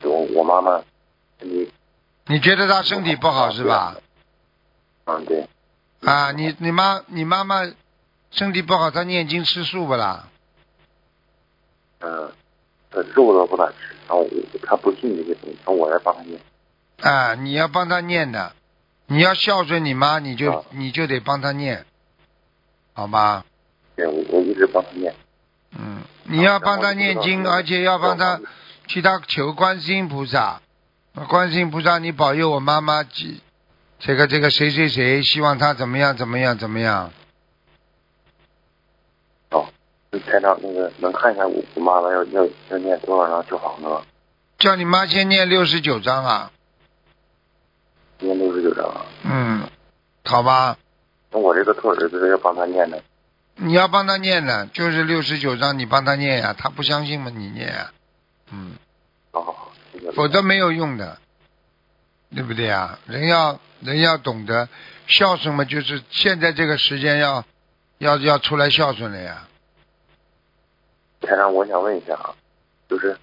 [0.04, 0.84] 我我妈妈
[1.40, 1.72] 身体
[2.30, 3.96] 你觉得他身体不好是吧？
[5.06, 5.48] 嗯对，
[6.02, 7.64] 啊，你你妈你妈妈
[8.30, 10.28] 身体不好，她念经吃素不啦？
[12.02, 12.32] 嗯，
[12.92, 14.30] 她肉都不咋吃，然后我
[14.62, 16.40] 她不信这些东西，然后我来帮她念。
[17.02, 18.54] 啊，你要帮她念的，
[19.08, 21.84] 你要孝顺你妈，你就啊你就得帮她念，
[22.94, 23.44] 好吗？
[23.96, 25.16] 对，我我一直帮她念。
[25.72, 28.40] 嗯，你要帮她念经，而且要帮她
[28.86, 30.62] 去她求观世音菩萨，
[31.28, 33.42] 观世音菩萨，你保佑我妈妈记
[34.00, 37.12] 这个这个谁谁谁，希望她怎么样怎么样怎么样。
[39.52, 39.68] 哦，
[40.12, 44.02] 台长那个能看一下我我妈妈要要要念多少张小房子吗？
[44.58, 46.52] 叫你妈先念六十九章啊，
[48.20, 49.06] 念六十九张啊。
[49.24, 49.68] 嗯，
[50.26, 50.78] 好吧，
[51.32, 53.02] 那我这个托儿子要帮他念的。
[53.56, 57.92] 你要帮他念的，就是六十九章，你帮他念呀、他不相信嘛，你念呀、
[58.52, 58.74] 嗯，
[59.32, 59.69] 好
[60.16, 61.18] 否则没有用的，
[62.34, 63.00] 对不对呀？
[63.08, 64.68] 人要人要懂得
[65.08, 67.44] 孝顺嘛，就是现在这个时间要
[67.98, 69.48] 要要出来孝顺了呀。
[71.22, 72.36] 台长，我想问一下啊，
[72.88, 73.18] 就是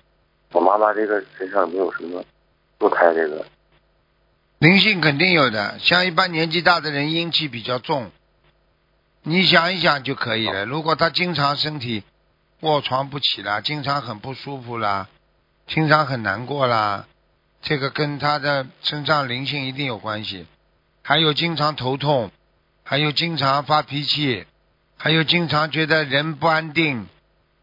[0.52, 2.24] 我妈妈这个身上有没有什么
[2.78, 3.46] 堕胎这个？
[4.58, 8.10] 灵性肯定有的，像一般年纪大的人阴气比较重，
[9.22, 10.64] 你想一想就可以了。
[10.64, 12.04] 如果他经常身体
[12.60, 15.08] 卧床不起啦，经常很不舒服啦，
[15.66, 17.06] 经常很难过啦，
[17.60, 20.46] 这个跟他的身上灵性一定有关系。
[21.02, 22.30] 还有经常头痛，
[22.84, 24.46] 还有经常发脾气，
[24.96, 27.06] 还有经常觉得人不安定，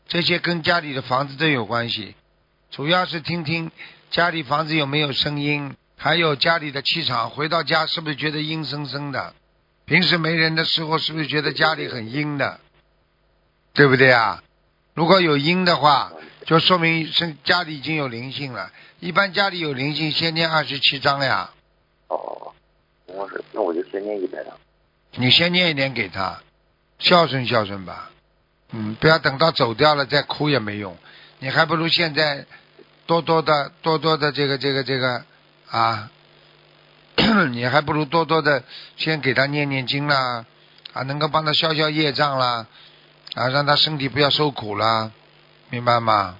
[0.07, 2.15] 这些跟家里的房子都有关系。
[2.71, 3.71] 主要是听听
[4.11, 7.29] 家里房子有没有声音，还有家里的气场。
[7.29, 9.33] 回到家是不是觉得阴森森的？
[9.85, 12.59] 平时没人的时候是不是觉得家里很阴的？
[13.73, 14.43] 对不对啊？
[14.93, 16.11] 如果有阴的话，
[16.45, 18.71] 就说明是家里已经有灵性了。
[18.99, 21.51] 一般家里有灵性，先念二十七章呀。
[22.07, 22.53] 哦，
[23.07, 24.53] 我是那我就先念一百张。
[25.15, 26.41] 你先念一点给他，
[26.99, 28.09] 孝顺孝顺吧。
[28.71, 30.97] 嗯，不要等到走掉了再哭也没用，
[31.39, 32.45] 你还不如现在
[33.05, 35.23] 多多的多多的这个这个这个
[35.69, 36.09] 啊，
[37.51, 38.63] 你还不如多多的
[38.97, 40.45] 先给他念念经啦，
[40.93, 42.65] 啊，能够帮他消消业障啦，
[43.35, 45.11] 啊，让他身体不要受苦啦，
[45.73, 46.37] 明白吗？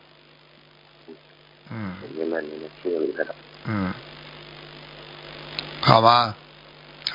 [1.72, 3.34] 嗯明白明白，谢谢卢台长。
[3.66, 3.92] 嗯，
[5.82, 6.36] 好吧，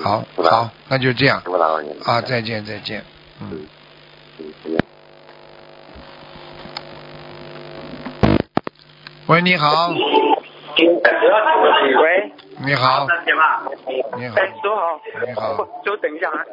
[0.02, 3.04] 好好，那就这样不打扰您了啊，再见再见，
[3.40, 3.68] 嗯。
[4.38, 4.80] 嗯，再见。
[9.28, 9.94] 喂，你好，喂，
[12.66, 13.06] 你好。
[13.26, 13.70] 你好，
[14.34, 15.00] 哎，师傅好。
[15.24, 16.44] 你好师傅等一下啊。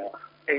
[0.46, 0.54] 哎，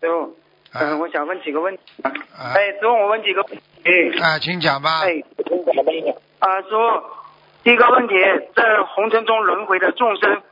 [0.00, 0.36] 师傅，
[0.72, 1.82] 嗯、我想问几个问题。
[2.02, 2.12] 啊
[2.54, 4.20] 哎，师傅，我问几个问题。
[4.20, 5.00] 啊，请讲吧。
[5.02, 5.22] 哎，
[6.38, 7.02] 啊，师傅，
[7.64, 8.14] 第一个问题，
[8.54, 10.42] 在红尘中轮回的众生，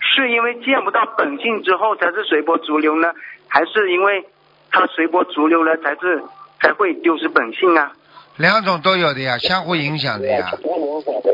[0.00, 3.14] 是因为见不到本性之后才是随波逐流呢，
[3.48, 4.24] 还是因为
[4.70, 6.22] 他随波逐流了才是
[6.60, 7.92] 才会丢失本性啊？
[8.36, 10.50] 两种都有的呀，相互影响的呀。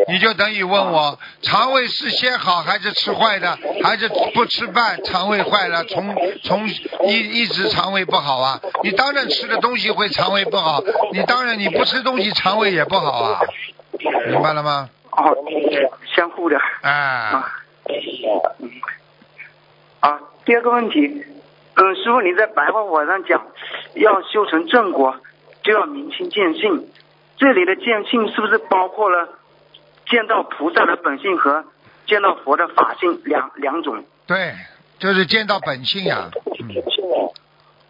[0.08, 8.60] 你就等于问我，肠胃是先好还是吃坏的，还是不吃饭肠胃坏了，从从一一直肠胃不好啊？
[8.82, 10.82] 你当然吃的东西会肠胃不好，
[11.12, 13.40] 你当然你不吃东西肠胃也不好啊，
[14.28, 14.88] 明白了吗？
[15.10, 15.36] 哦，
[16.16, 16.56] 相互的。
[16.80, 17.52] 哎，啊，
[18.60, 18.70] 嗯，
[20.00, 21.00] 啊，第二个问题，
[21.74, 23.46] 嗯，师傅你在白话网上讲，
[23.94, 25.14] 要修成正果，
[25.62, 26.88] 就要明心见性。
[27.36, 29.28] 这里的见性是不是包括了
[30.06, 31.64] 见到菩萨的本性和
[32.06, 34.04] 见到佛的法性两两种？
[34.26, 34.54] 对，
[34.98, 36.30] 就是见到本性呀。
[36.60, 36.68] 嗯，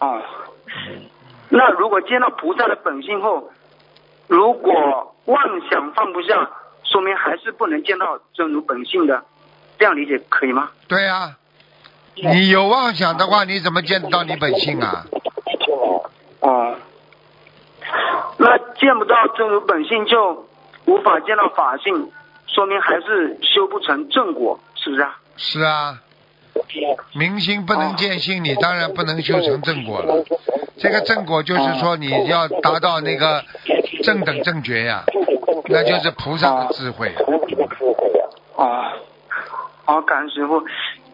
[0.01, 0.23] 哦，
[1.49, 3.51] 那如果见到菩萨的本性后，
[4.27, 6.51] 如果妄想放不下，
[6.85, 9.25] 说明还是不能见到真如本性的，
[9.79, 10.71] 这样理解可以吗？
[10.89, 11.37] 对呀、
[12.15, 15.07] 你有妄想的话，你怎么见得到你本性啊？
[16.41, 16.77] 哦，
[18.37, 20.47] 那见不到真如本性就
[20.87, 22.11] 无法见到法性，
[22.47, 25.19] 说明还是修不成正果，是不是啊？
[25.37, 26.01] 是啊，
[27.15, 30.25] 明心不能见性，你当然不能修成正果了。
[30.79, 33.45] 这个正果就是说你要达到那个
[34.03, 35.05] 正等正觉呀，
[35.67, 37.15] 那就是菩萨的智慧。
[38.57, 38.93] 啊，
[39.85, 40.65] 好，感恩师傅。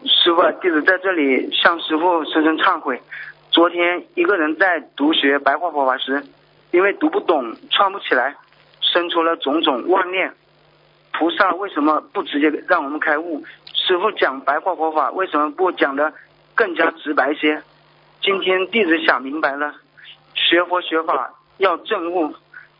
[0.07, 3.01] 师傅，弟子在这里向师傅深深忏悔。
[3.49, 6.23] 昨天一个人在读学白话佛法时，
[6.75, 8.35] 因为读不懂、串不起来，
[8.81, 10.33] 生出了种种妄念。
[11.13, 13.45] 菩萨为什么不直接让我们开悟？
[13.73, 16.11] 师傅讲白话佛法为什么不讲的
[16.53, 17.63] 更加直白些？
[18.21, 19.73] 今天弟子想明白了，
[20.33, 22.35] 学佛学法要证悟，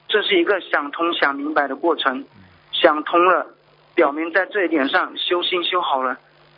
[0.09, 2.25] 这是一个想通想明白的过程。
[2.73, 3.47] 想通了，
[3.93, 6.17] 表明在这一点上修心修好了；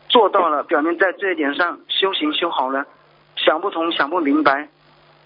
[0.10, 2.88] 做到了，表明在这一点上修行修好了。
[3.36, 4.70] 想不通想不明白，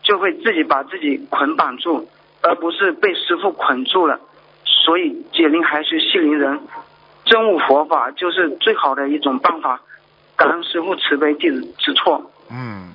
[0.03, 2.07] 就会自己把自己捆绑住，
[2.41, 4.19] 而不是被师傅捆住了。
[4.63, 6.59] 所以解铃还须系铃人，
[7.25, 9.81] 真悟佛法就是最好的一种办法。
[10.35, 12.31] 感恩师傅慈悲，弟子知错。
[12.49, 12.93] 嗯，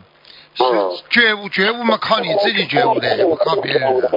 [0.55, 0.65] 是
[1.11, 4.11] 觉悟，觉悟嘛，靠你自己觉悟的，也不靠别人的。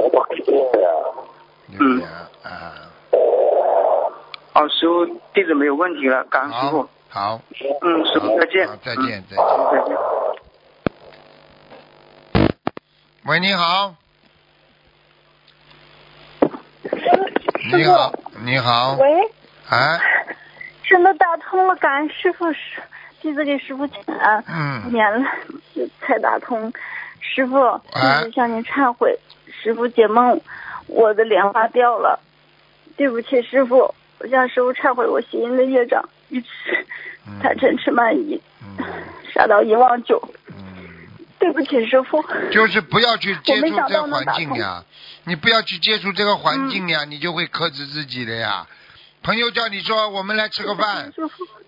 [1.80, 2.02] 嗯，
[2.44, 2.74] 啊，
[4.54, 6.90] 好，师傅，弟子没有问题了，感恩师傅。
[7.10, 7.40] 好，
[7.82, 8.68] 嗯，师傅再见。
[8.84, 9.38] 再见，再见。
[9.38, 9.98] 嗯再见。
[13.26, 13.94] 喂，你好。
[17.72, 18.14] 你好，
[18.46, 18.96] 你好。
[18.96, 19.08] 喂，
[19.70, 20.00] 哎，
[20.84, 22.82] 真的打通了，感恩师傅，师
[23.22, 24.92] 弟子给师傅请安，嗯。
[24.92, 25.30] 年了
[26.02, 26.72] 才打通。
[27.20, 29.20] 师傅，哎弟子向您忏悔，
[29.52, 30.40] 师傅解梦，
[30.88, 32.20] 我的莲花掉了，
[32.96, 36.48] 对不起师傅，我向师傅忏悔我邪淫的业障，愚痴、
[37.44, 38.42] 贪嗔痴慢疑，
[39.34, 40.20] 杀到一忘九，
[41.42, 42.24] 对不起师傅。
[42.52, 44.84] 就是不要去接触这环境呀，
[45.24, 48.68] 你不要去接触这个环境呀，你就会克制自己的呀。
[49.24, 51.12] 朋友叫你说我们来吃个饭，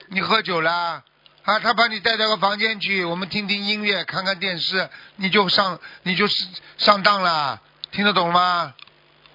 [0.09, 1.03] 你喝酒啦，
[1.43, 8.73] 啊，他把你带到个房间去，我们听听音乐，看看电视，你就上你就是上当了，听得懂吗？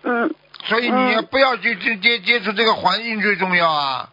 [0.03, 0.35] 嗯。
[0.65, 4.11] 所以你也不要去接接接触这个环境最重要啊。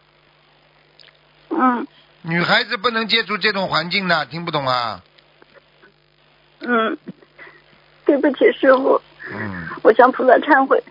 [1.50, 1.86] 嗯
[2.22, 5.02] 女孩子不能接触这种环境的，听不懂啊？
[6.66, 6.96] 嗯，
[8.04, 9.00] 对不起师傅，
[9.32, 10.82] 嗯，我向菩萨忏悔。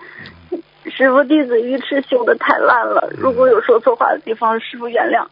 [0.85, 5.25] 师傅弟子愚痴修的太烂了，如果有说错话的地方，师傅原谅。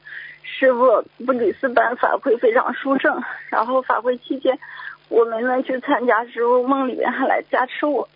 [0.43, 4.57] 师傅布里斯班法会非常殊胜，然后法会期间，
[5.09, 8.07] 我没能去参加，师傅梦里面还来加持我。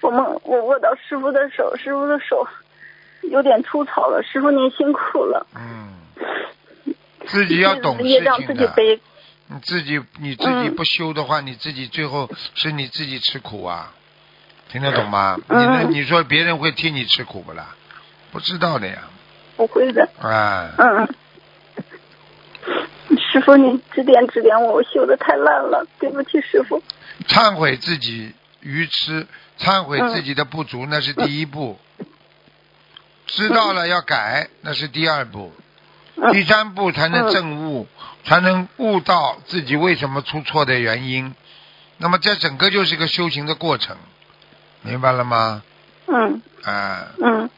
[0.00, 2.46] 我梦我握到师傅的手，师傅的手
[3.22, 5.46] 有点粗糙了，师傅您辛苦了。
[5.56, 6.94] 嗯，
[7.26, 8.38] 自己要懂事情的。
[8.46, 9.00] 自己背。
[9.52, 13.92] 你自己你自己不修的话，你自己最后是你自己吃苦啊，
[14.70, 15.36] 听得懂吗？
[15.36, 17.74] 你嗯能你说别人会替你吃苦不啦？
[18.30, 18.98] 不知道的呀，
[19.56, 20.08] 不会的。
[20.20, 21.08] 啊，嗯，
[23.18, 26.80] 师傅，你指点指点我，我修的太烂了，对不起，师傅。
[27.26, 29.26] 忏悔自己愚痴，
[29.58, 31.76] 忏悔嗯自己的不足，那是第一步。
[33.26, 35.52] 知道了要改，那是第二步。
[36.22, 37.86] 嗯第三步才能证悟，
[38.24, 41.34] 才能悟到自己为什么出错的原因。
[41.96, 43.96] 那么这整个就是一个修行的过程，
[44.82, 45.62] 明白了吗？
[46.06, 46.42] 嗯。
[46.64, 47.48] 啊，嗯，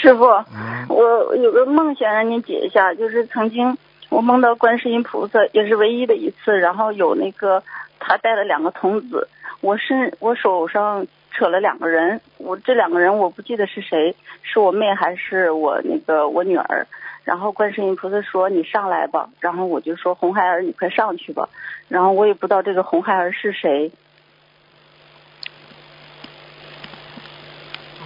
[0.00, 0.86] 师傅，嗯。
[0.88, 3.76] 我有个梦想让您解一下，就是曾经
[4.08, 7.62] 我梦到观世音菩萨，也是唯一的一次，然后有那个
[7.98, 9.28] 他带了两个童子，
[9.60, 11.06] 我身我手上
[11.38, 16.88] 扯了两个人，我这两个人我不记得是谁，是我妹还是我那个我女儿。
[17.22, 21.48] 然后观世音菩萨说你上来吧，然后我就说红孩儿你快上去吧，
[21.86, 23.92] 然后我也不知道这个红孩儿是谁。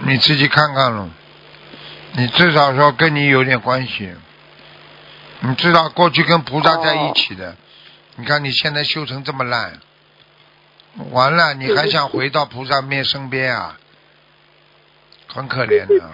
[0.05, 1.09] 你自己看看喽，
[2.17, 4.13] 你至少说跟你有点关系，
[5.39, 7.55] 你知道过去跟菩萨在一起的，
[8.17, 9.79] 你看你现在修成这么烂，
[11.11, 13.77] 完了你还想回到菩萨面身边啊？
[15.27, 16.11] 很可怜的，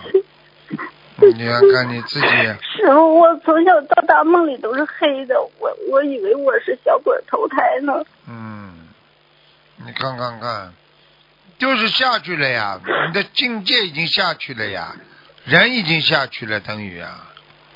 [1.36, 2.28] 你要看你自己。
[2.28, 7.94] 师傅，我从小到大梦里都是黑的，我我以为我是小鬼投胎呢。
[8.28, 8.88] 嗯，
[9.86, 10.74] 你看看看，
[11.58, 14.96] 就是下去了呀，你的境界已经下去了呀，
[15.44, 17.28] 人已经下去了，等于啊，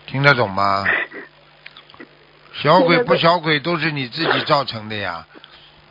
[0.05, 0.85] 听得懂吗？
[2.61, 5.25] 小鬼不小鬼都是你自己造成的呀，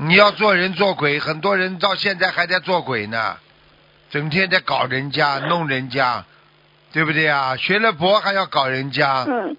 [0.04, 3.36] 你要做人做鬼，很多人到现在还在做鬼呢，
[4.10, 6.24] 整天在搞人家、弄人家，
[6.92, 7.56] 对不对啊？
[7.56, 9.56] 学了佛还要搞人家，嗯，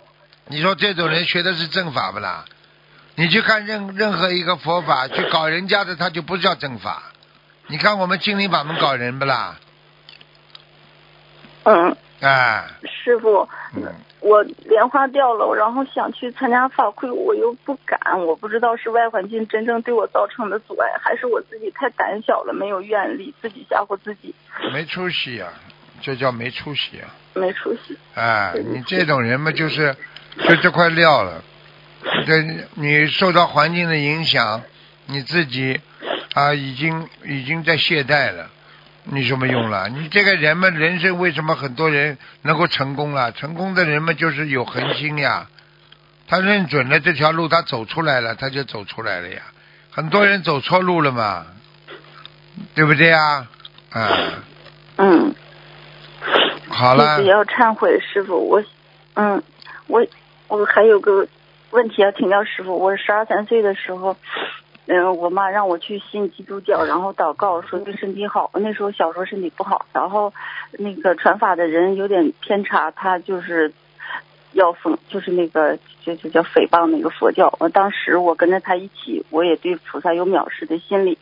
[0.48, 2.46] 你说这种人学的是正法不啦？
[3.16, 7.04] 你去看任任何一个佛法去搞人家的，他就不叫正法。
[7.68, 9.56] 你看我们心灵法门搞人不啦？
[11.64, 13.84] 嗯，哎，师傅，嗯，
[14.22, 24.34] 我莲花掉了，然后想去参加法会，我又不敢，我不知道是外环境真正对我造成的阻碍，还是我自己太胆小了，没有愿力，自己吓唬自己，
[24.72, 25.48] 没出息呀、
[26.02, 27.12] 这叫没出息啊！
[27.34, 27.98] 没出息。
[28.16, 29.94] 哎，你这种人嘛，就是
[30.48, 31.44] 就这块料了。
[32.26, 32.42] 这
[32.76, 34.62] 你受到环境的影响，
[35.08, 35.82] 你自己
[36.34, 38.50] 啊，已经已经在懈怠了。
[39.06, 39.90] 你什么用了？
[39.90, 43.32] 你这个人嘛，人生为什么很多人能够成功了？
[43.32, 45.48] 成功的人们，就是有恒心呀。
[46.28, 49.42] 他认准了这条路，他走出来了，他就走出来了呀。
[49.92, 51.46] 很多人走错路了嘛，
[52.74, 53.48] 对不对呀？
[53.92, 54.10] 啊，
[54.98, 55.36] 嗯，
[56.70, 58.64] 好了自己，要忏悔，师傅，我，
[59.16, 59.44] 嗯，
[59.88, 60.04] 我
[60.48, 61.28] 我还有个
[61.70, 64.18] 问题要请教师傅，我十二三岁的时候，
[64.86, 68.52] 嗯，我妈让我去信基督教，然后祷告说对身体好。
[68.56, 70.34] 那时候小时候身体不好，然后
[70.74, 73.72] 那个传法的人有点偏差，他就是
[74.52, 77.56] 要讽，就是那个就就叫诽谤那个佛教。
[77.60, 81.18] 我当时我跟着他一起，我也对菩萨有藐视的心理。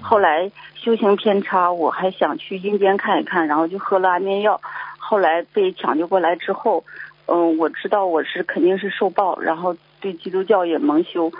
[0.00, 4.60] 后来修行偏差，我还想去阴间看一看，然后就喝了安眠药。
[4.98, 6.84] 后来被抢救过来之后，
[7.26, 11.32] 嗯，我知道我是肯定是受报，然后对基督教也蒙羞，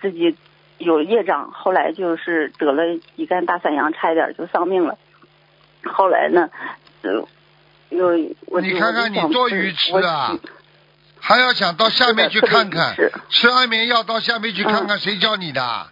[0.00, 0.36] 自己
[0.82, 1.50] 有业障。
[1.52, 2.82] 后来就是得了
[3.16, 4.98] 乙肝大散阳，差一点就丧命了。
[5.84, 6.50] 后来呢，
[7.02, 7.26] 呃，
[7.90, 8.08] 又
[8.46, 10.40] 我就你看看你多愚痴啊我！
[11.20, 12.94] 还要想到下面去看看
[13.28, 15.86] 吃安眠药到下面去看看，嗯谁教你的？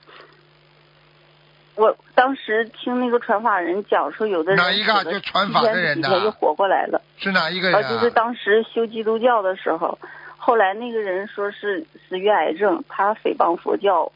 [1.76, 7.00] 我当时听那个传法人讲说，有的人哪一个就传法的人呢就活过来了。
[7.16, 7.94] 是哪一个呃，人啊？
[7.94, 9.98] 就是当时修基督教的时候，
[10.36, 14.12] 后来那个人说是死于癌症，他诽谤佛教，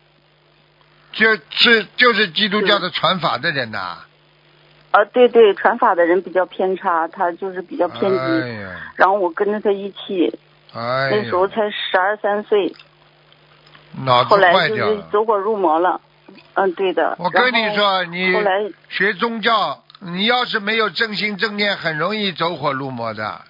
[1.15, 3.99] 就是就是基督教的传法的人呐、
[4.91, 8.19] 啊，对对，传法的人比较偏差，他就是比较偏激。
[8.19, 10.39] 哎，然后我跟着他一起，
[10.73, 12.75] 哎那时候，才十二三岁，
[14.05, 15.09] 脑子后来就是坏掉了。
[15.12, 16.01] 走火入魔了。
[16.55, 17.17] 嗯，对的。
[17.19, 18.33] 我跟你说，你
[18.89, 23.41] 学宗教，你要是没有正心正念，很容易走火入魔的，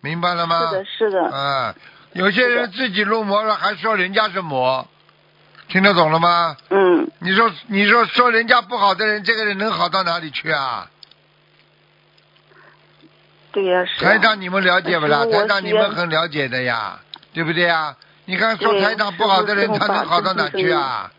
[0.00, 0.70] 明白了吗？
[0.70, 1.74] 是的，是的，啊，
[2.12, 4.86] 有些人自己入魔了，还说人家是魔，
[5.72, 6.54] 听得懂了吗？
[6.68, 10.90] 嗯，你说，你说说人家不好的人，这个人能好到哪里去啊？
[13.52, 14.10] 对呀，是啊。
[14.10, 15.20] 台长，你们了解不啦？
[15.20, 17.00] 师傅我台长，你们很了解的呀，
[17.32, 17.96] 对不对呀？
[18.26, 21.10] 你看说台长不好的人，他能好到哪去啊？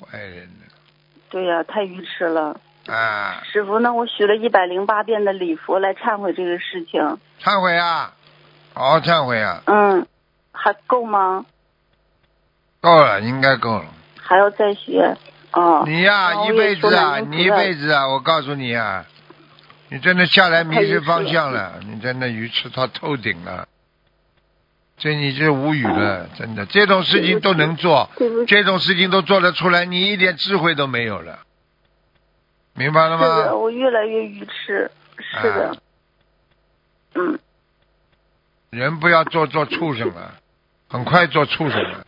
[0.00, 0.64] 坏人呢
[1.28, 2.58] 对呀，太愚痴了。
[2.86, 3.42] 啊！
[3.44, 8.14] 师傅，那我许了一百零八遍的礼佛来忏悔这个事情，忏悔啊，
[8.72, 10.06] 好好忏悔啊，嗯，
[10.52, 11.44] 还够吗？
[12.80, 13.86] 够了，应该够了。
[14.16, 15.16] 还要再学？
[15.52, 15.84] 哦。
[15.86, 19.04] 你呀、一辈子啊，你一辈子啊，我告诉你啊，
[19.88, 23.66] 你真的下来迷失方向了，你真的愚痴到透顶了。
[24.98, 28.08] 这你就无语了，真的，这种事情都能做，
[28.46, 31.40] 这种事情都做得出来，你一点智慧都没有了，
[32.72, 33.54] 明白了是的，吗？
[33.56, 35.76] 我越来越愚痴，是的，啊
[37.14, 37.38] 嗯，
[38.70, 40.32] 人不要做做畜生了，
[40.88, 42.06] 很快做畜生了，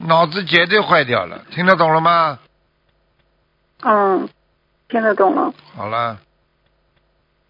[0.00, 2.38] 脑子绝对坏掉了，听得懂了吗？
[3.82, 4.28] 嗯，
[4.88, 5.52] 听得懂了。
[5.76, 6.18] 好了，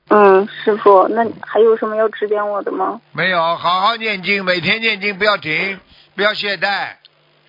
[0.08, 3.00] 嗯，师傅，那还有什么要指点我的吗？
[3.12, 5.78] 没有，好好念经，每天念经不要停，
[6.16, 6.96] 不要懈怠，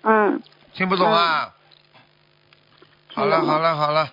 [0.02, 0.40] 嗯，
[0.72, 1.50] 听不懂啊？
[3.14, 4.08] 好了好了好了，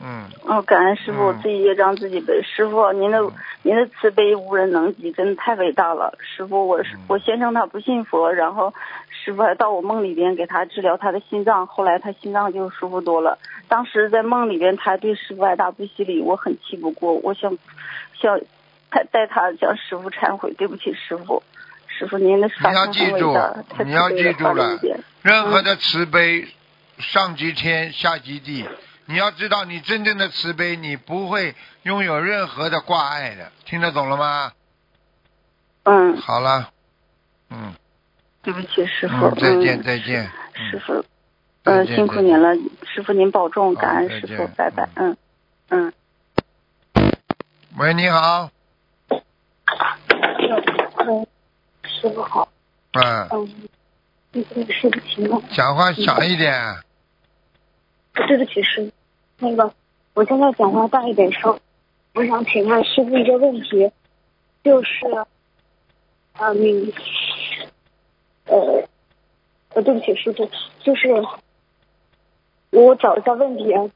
[0.00, 2.42] 嗯，嗯，哦，感恩师傅，自己业障自己背。
[2.42, 3.20] 师傅，您的
[3.62, 6.18] 您的慈悲无人能及，真的太伟大了。
[6.20, 8.74] 师傅，我是嗯我先生他不信佛，然后
[9.28, 13.38] 师傅还到我梦里边给他治疗他的心脏，后来他心脏就舒服多了。
[13.68, 17.58] 当时在梦里边，他对师傅爱答不理礼，我很气不过，我想
[18.18, 18.40] 想
[18.90, 21.42] 他带他向师傅忏悔，对不起师傅。
[21.88, 23.36] 师傅，您的法你要记住
[23.84, 24.78] 你要记住了
[25.20, 26.48] 任何的慈悲，
[26.96, 28.66] 上及天，下及地。
[29.04, 34.52] 你要知道，你真正的慈悲，你不会拥有任何的挂碍的，听得懂了吗？
[35.82, 36.70] 嗯，好了，
[37.50, 37.74] 嗯，
[38.42, 41.04] 对不起师傅，嗯，再见嗯再见，师傅，
[41.64, 42.54] 嗯，辛苦您了，
[42.86, 45.16] 师傅您保重，感恩师傅，拜拜，嗯
[45.68, 45.92] 嗯。
[47.78, 48.50] 喂，你好，
[51.06, 51.26] 嗯，
[51.84, 52.48] 师傅好，
[52.92, 53.48] 嗯，嗯，
[54.32, 56.76] 对不起，师傅请问，讲话响一点，
[58.14, 58.92] 对不起师傅，
[59.38, 59.72] 那个
[60.14, 61.60] 我现在讲话大一点声，
[62.14, 63.90] 我想请问师傅一个问题，
[64.64, 65.26] 就是，嗯，
[66.38, 66.54] 呃，
[68.48, 68.84] 呃，
[69.74, 70.48] 呃对不起师傅，
[70.80, 71.08] 就是
[72.70, 73.90] 我找一下问题啊，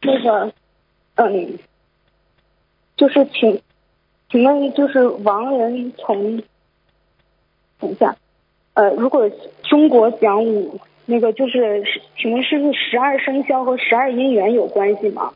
[0.00, 0.52] 那个，
[1.14, 1.58] 嗯，
[2.96, 3.62] 就是请，
[4.30, 6.42] 请问就是亡人从，
[7.78, 8.16] 等一下，
[8.74, 9.30] 呃，如果
[9.62, 11.84] 中国讲五那个就是，
[12.16, 15.32] 请问是不是十二生肖和十二姻缘有关系吗？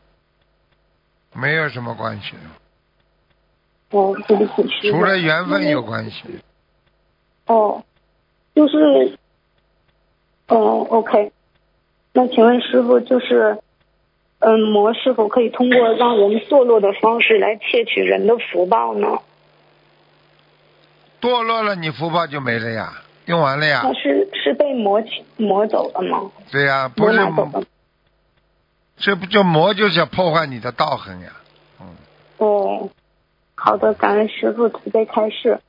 [1.33, 2.35] 没有什么关系，
[3.91, 6.39] 哦，对不起，除了缘分有关系。
[7.45, 7.83] 哦，
[8.57, 9.17] 就是，
[10.47, 11.31] 哦，OK。
[12.11, 13.59] 那请问师傅，就是，
[14.39, 19.19] 嗯，魔是否可以通过让人堕落的方式来窃取人的福报呢？
[21.21, 23.93] 堕落了，你福报就没了呀，用完了呀那。
[23.93, 26.31] 是是被魔取魔走了吗？
[26.51, 27.67] 对呀，不魔是。
[28.97, 31.31] 这不就魔就是要破坏你的道行呀？
[31.79, 31.85] 嗯
[32.39, 32.89] 哦，
[33.53, 35.59] 好的，感恩师傅慈悲开示。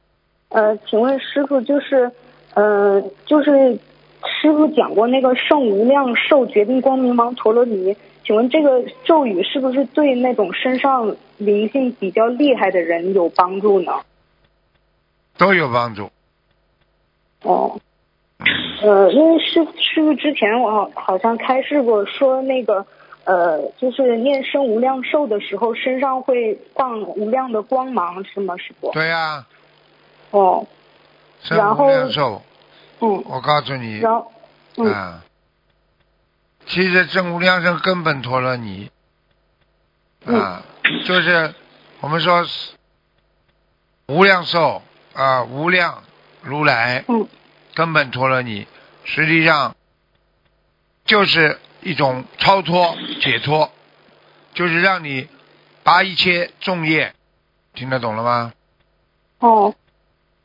[0.49, 2.11] 呃，请问师傅，就是，
[2.59, 3.79] 呃，就是
[4.25, 13.93] 师傅讲过那个圣无量寿决定光明王陀罗尼，请问这个咒语是不是对那种身上灵性比较厉害的人有帮助呢？
[15.37, 16.11] 都有帮助。
[17.45, 17.79] 哦，
[18.83, 22.85] 呃，因为师师傅之前我好好像开示过，说那个
[23.23, 28.91] 呃，就是念生无量寿的时候，身上会放无量的光芒，是吗，师傅？
[28.91, 29.47] 对呀、
[30.33, 30.67] 哦，
[31.41, 32.43] 生然后无量寿，
[33.01, 35.23] 嗯，我告诉你，啊，
[36.67, 38.91] 其实真无量生根本脱了你，
[40.27, 40.63] 啊，
[41.07, 41.55] 就是
[42.01, 42.45] 我们说
[44.07, 44.83] 无量寿
[45.15, 46.03] 啊，无量
[46.43, 47.29] 如来，嗯，
[47.75, 48.67] 根本脱了你，
[49.05, 49.77] 实际上
[51.05, 53.71] 就是一种超脱解脱，
[54.55, 55.29] 就是让你
[55.83, 57.15] 拔一切重业，
[57.75, 58.53] 听得懂了吗？
[59.39, 59.75] 哦，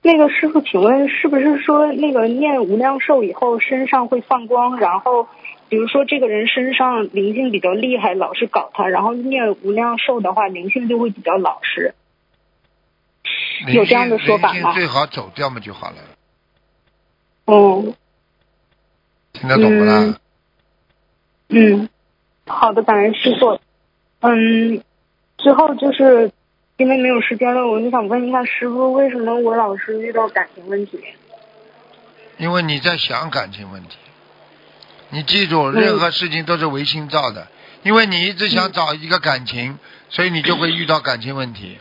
[0.04, 5.28] 那个师傅，请问是不是说那个念无量寿以后身上会放光，然后
[5.70, 11.96] 比如说这个人身上灵性比较厉害，老是搞他，然后念无量寿的话，灵性就会比较老实。
[13.74, 15.96] 有这样的说法吗最好走掉嘛就好了，
[17.46, 17.96] 哦，
[19.32, 20.20] 听得懂不啦？
[21.48, 21.90] 嗯嗯，
[22.46, 23.60] 好的，感恩师傅。
[24.20, 24.84] 嗯，
[25.38, 26.32] 之后就是
[26.84, 31.00] 因为没有时间了，我就想问一下师傅，为什么我老是遇到感情问题？
[32.38, 33.96] 因为你在想感情问题，
[35.10, 37.48] 你记住，嗯任何事情都是唯心造的，
[37.84, 39.80] 因为你一直想找一个感情，
[40.10, 41.80] 所以你就会遇到感情问题。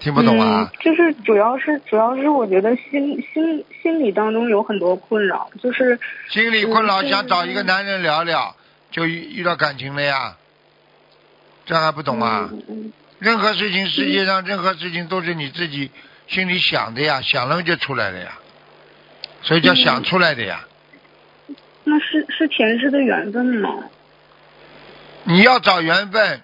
[0.00, 0.68] 听不懂啊？
[0.72, 0.78] 嗯？
[0.80, 8.56] 就是主要是主要是我觉得心心心理当中有很多困扰，就是心理困扰，嗯想找一个男人聊聊，
[8.90, 10.36] 就遇遇到感情了呀。
[11.64, 12.50] 这还不懂啊？
[12.68, 12.92] 嗯
[13.22, 15.92] 任何事情，世界上任何事情都是你自己
[16.26, 18.36] 心里想的呀，想了就出来了呀，
[19.42, 20.66] 所以叫想出来的呀。
[21.84, 23.84] 那是是前世的缘分吗？
[25.22, 26.42] 你要找缘分，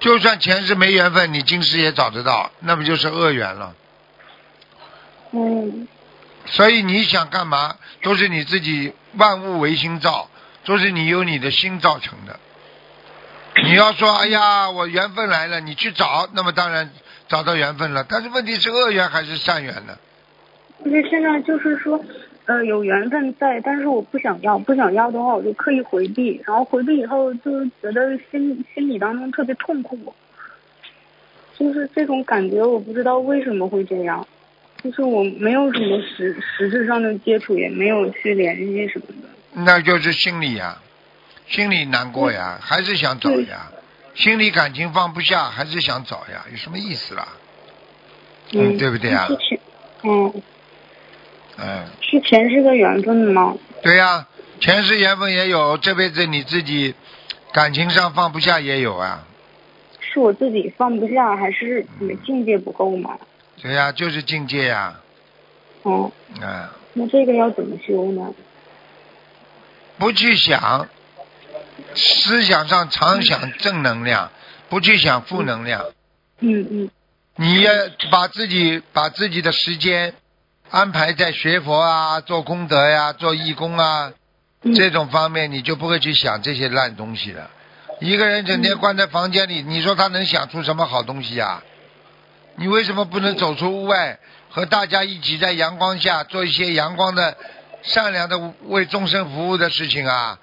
[0.00, 3.76] 就算前世没缘分，你今世也找得到，那不就是恶缘了？
[5.30, 5.86] 嗯
[6.46, 10.28] 所以你想干嘛，都是你自己万物唯心造，
[10.64, 12.40] 都是你由你的心造成的。
[13.64, 16.90] 你要说，哎呀，我缘分来了，你去找，那么当然
[17.28, 18.04] 找到缘分了。
[18.08, 19.98] 但是问题是恶缘还是善缘呢？
[20.84, 22.02] 就是现在就是说，
[22.46, 30.14] 呃，有缘分在，但是我不想要，不想要的话，我就刻意回避，然后回避以后就觉得心心里当中特别痛苦，
[31.58, 34.26] 就是这种感觉，我不知道为什么会这样，
[34.82, 39.28] 就是我没有什么实实质上的接触，也没有去联系什么的。
[39.52, 40.78] 那就是心理呀、
[41.48, 43.70] 心里难过呀，还是想找呀，
[44.14, 47.28] 心里感情放不下，还是想找呀，有什么意思啦？
[48.52, 49.36] 嗯，对不对啊是？
[49.36, 49.60] 前，
[50.02, 50.42] 嗯，
[51.58, 53.56] 嗯，是前世的缘分吗？
[53.82, 54.26] 对呀、
[54.60, 56.94] 前世缘分也有，这辈子你自己
[57.52, 59.24] 感情上放不下也有啊。
[60.00, 63.18] 是我自己放不下，还是你的境界不够吗？
[63.60, 65.00] 对呀、就是境界呀、
[65.84, 68.34] 嗯，啊，那这个要怎么修呢？
[69.98, 70.88] 不去想，
[71.98, 74.30] 思想上常想正能量，
[74.68, 75.84] 不去想负能量。
[76.40, 76.90] 嗯嗯
[77.36, 77.72] 你要
[78.10, 80.14] 把自己把自己的时间
[80.70, 84.12] 安排在学佛啊、做功德呀、做义工啊
[84.62, 87.50] 嗯这种方面，你就不会去想这些烂东西了。
[88.00, 91.62] 一个人整天关在房间里，你说他能想出什么好东西呀？
[92.56, 94.18] 你为什么不能走出屋外，
[94.50, 97.36] 和大家一起在阳光下做一些阳光的、
[97.82, 100.38] 善良的为众生服务的事情啊？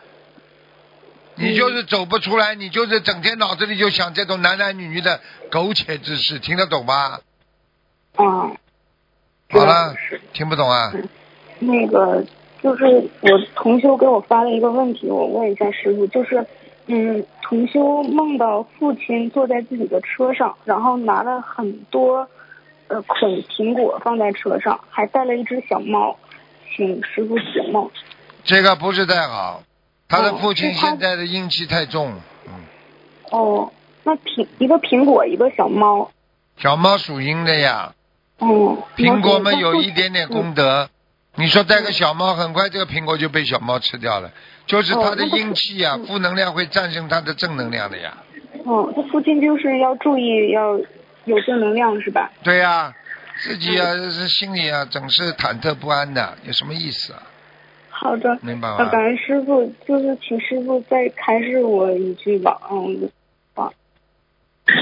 [1.35, 5.19] 你就是走不出来，你就是整天脑子里就想这种男男女女的
[5.51, 7.19] 苟且之事，听得懂吗？
[8.15, 8.51] 啊，
[9.49, 9.93] 好了，
[10.33, 10.93] 听不懂啊？
[11.59, 12.23] 那个
[12.61, 12.85] 就是
[13.21, 16.45] 我同修给我发了一个问题，我问一下师傅，就是
[16.87, 22.29] 嗯，同修梦到父亲坐在自己的车上，然后拿了很多
[22.87, 26.17] 呃捆苹果放在车上，还带了一只小猫，
[26.75, 27.89] 请师傅解梦。
[28.43, 29.63] 这个不是太好，
[30.15, 32.13] 他的哦父亲现在的阴气太重，
[33.31, 33.71] 哦，
[34.03, 36.09] 那苹一个苹果，一个小猫，
[36.57, 37.93] 小猫属阴的呀。
[38.39, 40.89] 嗯，苹果嘛有一点点功德，
[41.35, 44.31] 你说带个小猫，很快这个苹果就被小猫吃掉了，
[44.65, 48.17] 就是它的阴气呀，负能量会战胜它的正能量的呀。
[48.65, 50.77] 哦，他父亲就是要注意要
[51.25, 52.31] 有正能量是吧？
[52.43, 52.93] 对呀、
[53.41, 57.21] 自己啊是心里啊总是忐忑不安的，有什么意思啊？
[57.97, 59.07] 好的，明白呃，感吗？
[59.07, 63.09] 恩师傅，就是请师傅再开示我一句吧，嗯，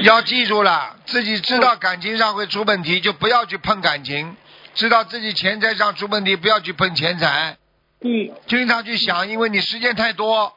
[0.01, 4.35] 要记住了，自己知道感情上会出问题，就不要去碰感情；
[4.73, 7.57] 知道自己钱财上出问题，不要去碰钱财。
[8.01, 10.53] 嗯，经常去想，因为你时间太多，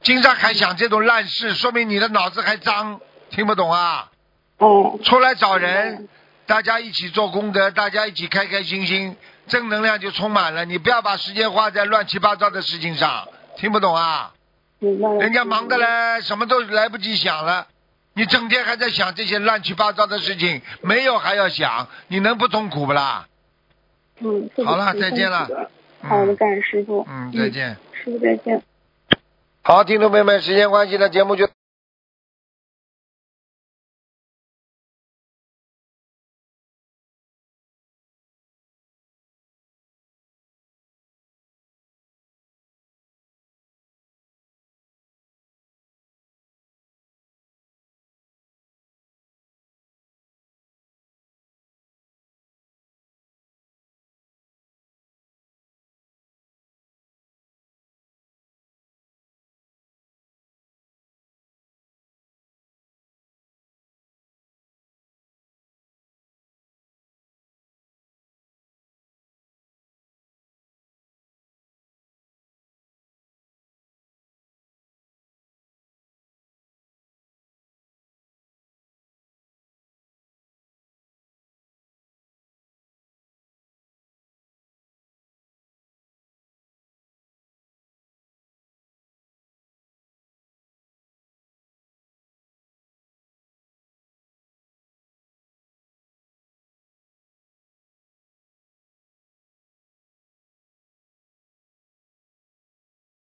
[0.00, 3.00] 经常还想这种烂事，说明你的脑子还脏，
[3.30, 4.10] 听不懂啊？
[4.58, 4.98] 哦。
[5.04, 6.08] 出来找人，
[6.46, 9.16] 大家一起做功德，大家一起开开心心，
[9.48, 10.64] 正能量就充满了。
[10.64, 13.26] 你不要把时间花在乱七八糟的事情上，
[13.56, 14.32] 听不懂啊？
[14.80, 17.66] 人家忙的嘞，什么都来不及想了。
[18.14, 23.26] 你整天还在想这些乱七八糟的事情，没有还要想，你能不痛苦不啦？
[24.20, 25.48] 嗯，这个好了再见了。
[26.02, 27.04] 好的，感恩师傅。
[27.08, 27.76] 嗯，再见。
[27.92, 28.62] 师傅再见。
[29.62, 31.48] 好，听众朋友们，时间关系呢，节目就。